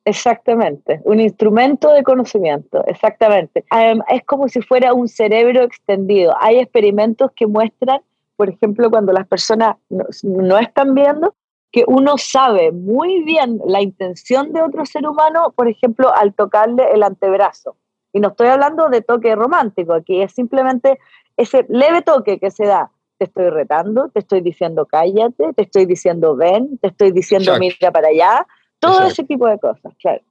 Exactamente, 0.06 1.02
un 1.04 1.20
instrumento 1.20 1.92
de 1.94 2.04
conocimiento, 2.04 2.84
exactamente. 2.88 3.64
Es 4.10 4.24
como 4.26 4.48
si 4.48 4.62
fuera 4.62 4.94
un 4.94 5.08
cerebro 5.08 5.64
extendido. 5.64 6.34
Hay 6.40 6.58
experimentos 6.58 7.32
que 7.36 7.46
muestran 7.46 8.02
por 8.40 8.50
ejemplo, 8.50 8.90
cuando 8.90 9.12
las 9.12 9.28
personas 9.28 9.76
no, 9.90 10.58
están 10.60 10.96
viendo, 10.96 11.36
que 11.74 11.84
uno 11.88 12.18
sabe 12.18 12.72
muy 12.72 13.22
bien 13.26 13.60
la 13.66 13.82
intención 13.82 14.54
de 14.54 14.62
otro 14.62 14.86
ser 14.86 15.06
humano, 15.06 15.52
por 15.58 15.68
ejemplo, 15.68 16.16
al 16.16 16.34
tocarle 16.34 16.86
el 16.94 17.04
antebrazo. 17.04 17.76
Y 18.14 18.22
no 18.22 18.30
estoy 18.30 18.48
hablando 18.48 18.88
de 18.88 19.02
toque 19.02 19.36
romántico, 19.36 19.94
aquí 19.94 20.22
es 20.22 20.32
simplemente 20.32 21.00
ese 21.36 21.66
leve 21.68 22.02
toque 22.02 22.40
que 22.40 22.50
se 22.50 22.66
da. 22.66 22.90
Te 23.18 23.26
estoy 23.26 23.50
retando, 23.50 24.08
te 24.08 24.20
estoy 24.20 24.40
diciendo 24.40 24.86
cállate, 24.86 25.52
te 25.54 25.64
estoy 25.64 25.86
diciendo 25.86 26.38
ven, 26.38 26.78
te 26.78 26.88
estoy 26.88 27.12
diciendo 27.12 27.60
mira 27.60 27.92
para 27.92 28.08
allá, 28.08 28.48
todo 28.80 29.06
ese 29.06 29.26
tipo 29.26 29.48
de 29.48 29.60
cosas, 29.60 29.94
claro. 30.00 30.22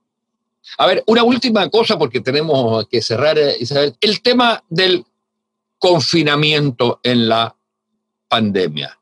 A 0.78 0.86
ver, 0.86 1.04
una 1.06 1.24
última 1.24 1.68
cosa 1.68 1.98
porque 1.98 2.20
tenemos 2.20 2.88
que 2.88 3.02
cerrar, 3.02 3.36
eh, 3.36 3.56
Isabel. 3.60 3.94
El 4.00 4.22
tema 4.22 4.64
del 4.70 5.04
confinamiento 5.78 7.00
en 7.02 7.28
la 7.28 7.54
pandemia, 8.28 8.98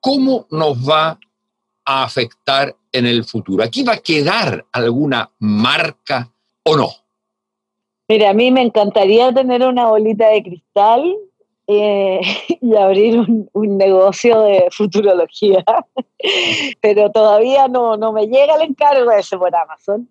¿cómo 0.00 0.46
nos 0.50 0.88
va 0.88 1.18
a 1.84 2.04
afectar 2.04 2.74
en 2.92 3.06
el 3.06 3.24
futuro? 3.24 3.64
¿Aquí 3.64 3.82
va 3.82 3.94
a 3.94 3.98
quedar 3.98 4.64
alguna 4.72 5.30
marca 5.38 6.30
o 6.64 6.76
no? 6.76 6.88
Mira, 8.08 8.30
a 8.30 8.34
mí 8.34 8.50
me 8.50 8.62
encantaría 8.62 9.32
tener 9.34 9.62
una 9.62 9.86
bolita 9.86 10.28
de 10.28 10.42
cristal 10.42 11.14
eh, 11.66 12.20
y 12.60 12.74
abrir 12.74 13.18
un, 13.18 13.50
un, 13.52 13.76
negocio 13.76 14.40
de 14.42 14.68
futurología, 14.70 15.64
pero 16.80 17.10
todavía 17.10 17.68
no, 17.68 17.96
no 17.96 18.12
me 18.12 18.26
llega 18.26 18.56
el 18.56 18.62
encargo 18.62 19.10
de 19.10 19.20
ese 19.20 19.36
por 19.36 19.54
Amazon. 19.54 20.08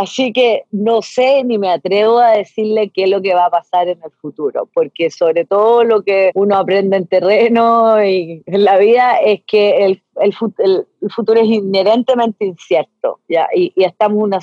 Así 0.00 0.32
que 0.32 0.64
no 0.70 1.02
sé 1.02 1.44
ni 1.44 1.58
me 1.58 1.68
atrevo 1.68 2.20
a 2.20 2.30
decirle 2.30 2.88
qué 2.88 3.02
es 3.02 3.10
lo 3.10 3.20
que 3.20 3.34
va 3.34 3.44
a 3.44 3.50
pasar 3.50 3.86
en 3.86 4.02
el 4.02 4.10
futuro, 4.12 4.66
porque 4.72 5.10
sobre 5.10 5.44
todo 5.44 5.84
lo 5.84 6.00
que 6.00 6.30
uno 6.34 6.56
aprende 6.56 6.96
en 6.96 7.06
terreno 7.06 8.02
y 8.02 8.42
en 8.46 8.64
la 8.64 8.78
vida 8.78 9.16
es 9.18 9.42
que 9.46 9.84
el, 9.84 10.02
el, 10.16 10.32
futuro 10.32 11.38
es 11.38 11.48
inherentemente 11.48 12.46
incierto 12.46 13.20
¿ya? 13.28 13.46
Y, 13.54 13.74
estamos 13.76 14.22
una, 14.22 14.38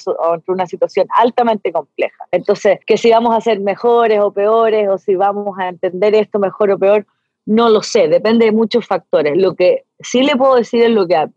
una 0.46 0.68
situación 0.68 1.08
altamente 1.10 1.72
compleja. 1.72 2.26
Entonces, 2.32 2.78
que 2.86 2.96
si 2.96 3.10
vamos 3.10 3.36
a 3.36 3.42
ser 3.42 3.60
mejores 3.60 4.20
o 4.20 4.32
peores 4.32 4.88
o 4.88 5.00
si 5.00 5.16
vamos 5.16 5.58
a 5.58 5.70
entender 5.70 6.14
esto 6.14 6.38
mejor 6.38 6.70
o 6.70 6.78
peor, 6.78 7.08
no 7.48 7.70
lo 7.70 7.82
sé, 7.82 8.08
depende 8.10 8.46
de 8.46 8.52
muchos 8.52 8.86
factores. 8.86 9.36
Lo 9.36 9.56
que 9.56 9.87
sí 10.00 10.24
le 10.24 10.36
puedo 10.36 10.56
decir 10.56 10.90
lo 10.90 11.08
que 11.08 11.28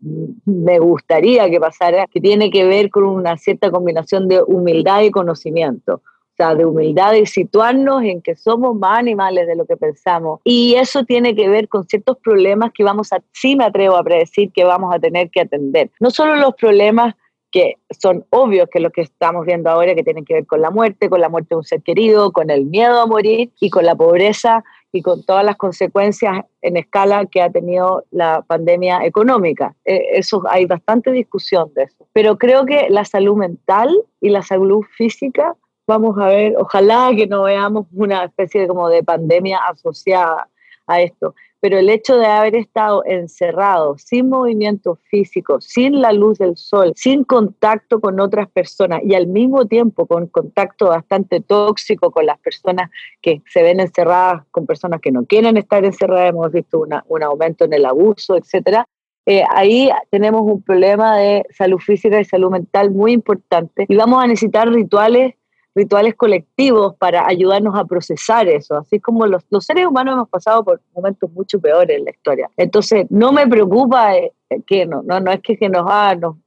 me 0.45 0.79
gustaría 0.79 1.49
que 1.49 1.59
pasara, 1.59 2.07
que 2.07 2.21
tiene 2.21 2.49
que 2.51 2.65
ver 2.65 2.89
con 2.89 3.03
una 3.03 3.37
cierta 3.37 3.71
combinación 3.71 4.27
de 4.27 4.41
humildad 4.41 5.01
y 5.01 5.11
conocimiento. 5.11 5.95
O 5.95 6.33
sea, 6.37 6.55
de 6.55 6.65
humildad 6.65 7.13
y 7.13 7.25
situarnos 7.25 8.03
en 8.03 8.21
que 8.21 8.35
somos 8.35 8.75
más 8.75 8.99
animales 8.99 9.47
de 9.47 9.55
lo 9.55 9.65
que 9.65 9.75
pensamos. 9.75 10.39
Y 10.43 10.75
eso 10.75 11.03
tiene 11.03 11.35
que 11.35 11.49
ver 11.49 11.67
con 11.67 11.85
ciertos 11.85 12.17
problemas 12.19 12.71
que 12.73 12.83
vamos 12.83 13.11
a, 13.11 13.21
sí 13.33 13.55
me 13.55 13.65
atrevo 13.65 13.97
a 13.97 14.03
predecir 14.03 14.51
que 14.51 14.63
vamos 14.63 14.95
a 14.95 14.99
tener 14.99 15.29
que 15.29 15.41
atender. 15.41 15.91
No 15.99 16.09
solo 16.09 16.35
los 16.35 16.55
problemas 16.55 17.15
que 17.51 17.75
son 17.99 18.25
obvios 18.29 18.69
que 18.71 18.79
lo 18.79 18.91
que 18.91 19.01
estamos 19.01 19.45
viendo 19.45 19.69
ahora, 19.69 19.93
que 19.93 20.03
tienen 20.03 20.23
que 20.23 20.35
ver 20.35 20.47
con 20.47 20.61
la 20.61 20.71
muerte, 20.71 21.09
con 21.09 21.19
la 21.19 21.27
muerte 21.27 21.49
de 21.51 21.57
un 21.57 21.63
ser 21.65 21.81
querido, 21.81 22.31
con 22.31 22.49
el 22.49 22.65
miedo 22.65 23.01
a 23.01 23.05
morir 23.05 23.51
y 23.59 23.69
con 23.69 23.85
la 23.85 23.93
pobreza 23.93 24.63
y 24.91 25.01
con 25.01 25.23
todas 25.23 25.45
las 25.45 25.55
consecuencias 25.55 26.45
en 26.61 26.77
escala 26.77 27.25
que 27.25 27.41
ha 27.41 27.49
tenido 27.49 28.03
la 28.11 28.41
pandemia 28.41 29.05
económica. 29.05 29.75
Eh, 29.85 30.03
eso 30.13 30.43
hay 30.49 30.65
bastante 30.65 31.11
discusión 31.11 31.71
de 31.73 31.83
eso. 31.83 32.07
Pero 32.13 32.37
creo 32.37 32.65
que 32.65 32.87
la 32.89 33.05
salud 33.05 33.37
mental 33.37 33.89
y 34.19 34.29
la 34.29 34.41
salud 34.41 34.83
física, 34.97 35.55
vamos 35.87 36.17
a 36.17 36.27
ver, 36.27 36.55
ojalá 36.57 37.11
que 37.15 37.27
no 37.27 37.43
veamos 37.43 37.87
una 37.93 38.25
especie 38.25 38.67
como 38.67 38.89
de 38.89 39.03
pandemia 39.03 39.59
asociada 39.69 40.47
a 40.87 41.01
esto 41.01 41.33
pero 41.61 41.77
el 41.77 41.89
hecho 41.89 42.17
de 42.17 42.25
haber 42.25 42.55
estado 42.55 43.03
encerrado, 43.05 43.95
sin 43.97 44.27
movimiento 44.29 44.97
físico, 45.09 45.61
sin 45.61 46.01
la 46.01 46.11
luz 46.11 46.39
del 46.39 46.57
sol, 46.57 46.91
sin 46.95 47.23
contacto 47.23 48.01
con 48.01 48.19
otras 48.19 48.49
personas 48.49 49.01
y 49.05 49.13
al 49.13 49.27
mismo 49.27 49.67
tiempo 49.67 50.07
con 50.07 50.27
contacto 50.27 50.87
bastante 50.87 51.39
tóxico 51.39 52.11
con 52.11 52.25
las 52.25 52.39
personas 52.39 52.89
que 53.21 53.41
se 53.47 53.61
ven 53.61 53.79
encerradas, 53.79 54.43
con 54.49 54.65
personas 54.65 54.99
que 55.01 55.11
no 55.11 55.25
quieren 55.25 55.55
estar 55.55 55.85
encerradas, 55.85 56.31
hemos 56.31 56.51
visto 56.51 56.83
un 57.07 57.23
aumento 57.23 57.65
en 57.65 57.73
el 57.73 57.85
abuso, 57.85 58.35
etcétera. 58.35 58.85
Eh, 59.27 59.43
ahí 59.51 59.91
tenemos 60.09 60.41
un 60.41 60.63
problema 60.63 61.15
de 61.15 61.45
salud 61.51 61.77
física 61.77 62.19
y 62.19 62.25
salud 62.25 62.49
mental 62.49 62.89
muy 62.89 63.11
importante 63.11 63.85
y 63.87 63.95
vamos 63.95 64.23
a 64.23 64.25
necesitar 64.25 64.67
rituales 64.67 65.35
rituales 65.75 66.15
colectivos 66.15 66.95
para 66.95 67.27
ayudarnos 67.27 67.75
a 67.75 67.85
procesar 67.85 68.47
eso, 68.47 68.75
así 68.75 68.99
como 68.99 69.25
los, 69.25 69.43
los 69.49 69.65
seres 69.65 69.85
humanos 69.85 70.13
hemos 70.13 70.29
pasado 70.29 70.63
por 70.63 70.81
momentos 70.93 71.31
mucho 71.31 71.59
peores 71.59 71.97
en 71.97 72.05
la 72.05 72.11
historia. 72.11 72.49
Entonces, 72.57 73.07
no 73.09 73.31
me 73.31 73.47
preocupa 73.47 74.15
eh, 74.17 74.33
que 74.65 74.85
no, 74.85 75.01
no, 75.03 75.19
no 75.19 75.31
es 75.31 75.41
que, 75.41 75.57
que 75.57 75.69
nos, 75.69 75.85
ah, 75.87 76.15
no, 76.19 76.39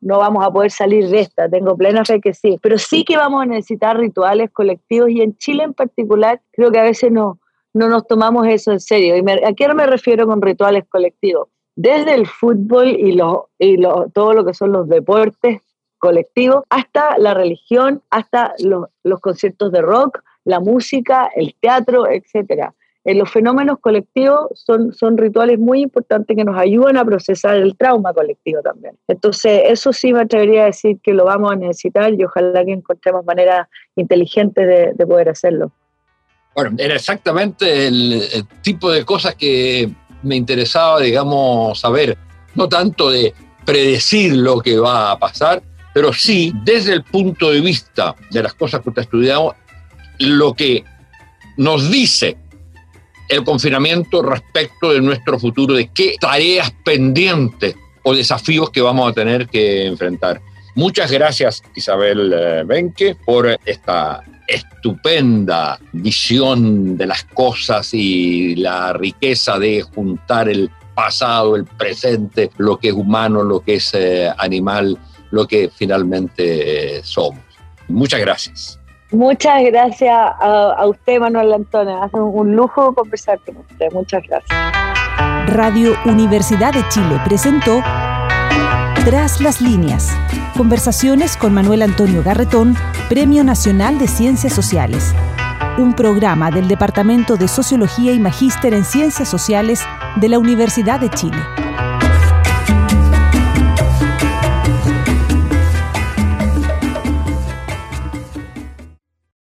no 0.00 0.18
vamos 0.18 0.44
a 0.44 0.50
poder 0.50 0.70
salir 0.70 1.08
de 1.08 1.20
esta, 1.20 1.48
tengo 1.48 1.76
plena 1.76 2.04
fe 2.04 2.20
que 2.20 2.34
sí, 2.34 2.58
pero 2.60 2.78
sí 2.78 3.04
que 3.04 3.16
vamos 3.16 3.42
a 3.42 3.46
necesitar 3.46 3.96
rituales 3.98 4.50
colectivos 4.50 5.10
y 5.10 5.22
en 5.22 5.36
Chile 5.36 5.64
en 5.64 5.74
particular 5.74 6.40
creo 6.50 6.70
que 6.70 6.78
a 6.78 6.84
veces 6.84 7.12
no, 7.12 7.38
no 7.72 7.88
nos 7.88 8.06
tomamos 8.06 8.46
eso 8.48 8.72
en 8.72 8.80
serio. 8.80 9.16
¿Y 9.16 9.30
a 9.30 9.52
qué 9.54 9.72
me 9.74 9.86
refiero 9.86 10.26
con 10.26 10.42
rituales 10.42 10.84
colectivos? 10.88 11.48
desde 11.76 12.14
el 12.14 12.26
fútbol 12.26 12.88
y, 12.88 13.12
lo, 13.12 13.50
y 13.58 13.76
lo, 13.76 14.10
todo 14.10 14.34
lo 14.34 14.44
que 14.44 14.54
son 14.54 14.72
los 14.72 14.88
deportes 14.88 15.62
colectivos, 16.02 16.64
hasta 16.68 17.16
la 17.16 17.32
religión, 17.32 18.02
hasta 18.10 18.54
los, 18.58 18.86
los 19.04 19.20
conciertos 19.20 19.70
de 19.70 19.80
rock, 19.80 20.18
la 20.44 20.58
música, 20.58 21.30
el 21.36 21.54
teatro, 21.60 22.10
etcétera. 22.10 22.74
En 23.04 23.18
los 23.18 23.30
fenómenos 23.30 23.78
colectivos 23.78 24.48
son, 24.54 24.92
son 24.92 25.16
rituales 25.16 25.60
muy 25.60 25.82
importantes 25.82 26.36
que 26.36 26.44
nos 26.44 26.58
ayudan 26.58 26.96
a 26.96 27.04
procesar 27.04 27.56
el 27.56 27.76
trauma 27.76 28.12
colectivo 28.12 28.62
también. 28.62 28.98
Entonces, 29.06 29.62
eso 29.66 29.92
sí 29.92 30.12
me 30.12 30.22
atrevería 30.22 30.62
a 30.62 30.66
decir 30.66 30.98
que 31.00 31.12
lo 31.12 31.24
vamos 31.24 31.52
a 31.52 31.56
necesitar 31.56 32.12
y 32.12 32.24
ojalá 32.24 32.64
que 32.64 32.72
encontremos 32.72 33.24
maneras 33.24 33.68
inteligentes 33.94 34.66
de, 34.66 34.92
de 34.94 35.06
poder 35.06 35.28
hacerlo. 35.28 35.70
Bueno, 36.54 36.76
era 36.78 36.96
exactamente 36.96 37.86
el, 37.86 38.46
tipo 38.60 38.90
de 38.90 39.04
cosas 39.04 39.36
que 39.36 39.88
me 40.22 40.36
interesaba, 40.36 41.00
digamos, 41.00 41.78
saber, 41.78 42.18
no 42.54 42.68
tanto 42.68 43.10
de 43.10 43.32
predecir 43.64 44.34
lo 44.34 44.60
que 44.60 44.78
va 44.78 45.12
a 45.12 45.18
pasar, 45.18 45.62
pero 45.92 46.12
sí 46.12 46.52
desde 46.64 46.92
el 46.92 47.02
punto 47.02 47.50
de 47.50 47.60
vista 47.60 48.14
de 48.30 48.42
las 48.42 48.54
cosas 48.54 48.80
que 48.80 48.88
usted 48.88 49.00
ha 49.00 49.04
estudiado, 49.04 49.56
lo 50.18 50.54
que 50.54 50.84
nos 51.56 51.90
dice 51.90 52.36
el 53.28 53.44
confinamiento 53.44 54.22
respecto 54.22 54.92
de 54.92 55.00
nuestro 55.00 55.38
futuro, 55.38 55.74
de 55.74 55.88
qué 55.88 56.16
tareas 56.20 56.72
pendientes 56.84 57.76
o 58.02 58.14
desafíos 58.14 58.70
que 58.70 58.80
vamos 58.80 59.10
a 59.10 59.14
tener 59.14 59.48
que 59.48 59.86
enfrentar. 59.86 60.40
Muchas 60.74 61.10
gracias 61.10 61.62
Isabel 61.74 62.32
eh, 62.32 62.62
Benque 62.64 63.14
por 63.14 63.58
esta 63.64 64.22
estupenda 64.46 65.78
visión 65.92 66.96
de 66.96 67.06
las 67.06 67.24
cosas 67.24 67.94
y 67.94 68.56
la 68.56 68.92
riqueza 68.92 69.58
de 69.58 69.82
juntar 69.82 70.48
el 70.48 70.70
pasado, 70.94 71.56
el 71.56 71.64
presente, 71.64 72.50
lo 72.58 72.78
que 72.78 72.88
es 72.88 72.94
humano, 72.94 73.42
lo 73.42 73.60
que 73.60 73.74
es 73.76 73.94
eh, 73.94 74.30
animal, 74.36 74.98
lo 75.32 75.46
que 75.48 75.68
finalmente 75.68 76.98
eh, 76.98 77.00
somos. 77.02 77.40
Muchas 77.88 78.20
gracias. 78.20 78.78
Muchas 79.10 79.62
gracias 79.64 80.14
a, 80.14 80.72
a 80.78 80.86
usted, 80.86 81.18
Manuel 81.18 81.52
Antonio. 81.52 82.02
Hace 82.02 82.16
un 82.16 82.54
lujo 82.54 82.94
conversar 82.94 83.38
con 83.44 83.56
usted. 83.58 83.90
Muchas 83.92 84.22
gracias. 84.26 84.58
Radio 85.48 85.94
Universidad 86.06 86.72
de 86.72 86.86
Chile 86.88 87.20
presentó 87.24 87.82
Tras 89.04 89.40
las 89.40 89.60
líneas. 89.60 90.10
Conversaciones 90.56 91.36
con 91.36 91.52
Manuel 91.52 91.82
Antonio 91.82 92.22
Garretón, 92.22 92.76
Premio 93.08 93.42
Nacional 93.42 93.98
de 93.98 94.08
Ciencias 94.08 94.54
Sociales. 94.54 95.14
Un 95.78 95.94
programa 95.94 96.50
del 96.50 96.68
Departamento 96.68 97.36
de 97.36 97.48
Sociología 97.48 98.12
y 98.12 98.20
Magíster 98.20 98.72
en 98.74 98.84
Ciencias 98.84 99.28
Sociales 99.28 99.82
de 100.16 100.28
la 100.28 100.38
Universidad 100.38 101.00
de 101.00 101.10
Chile. 101.10 101.38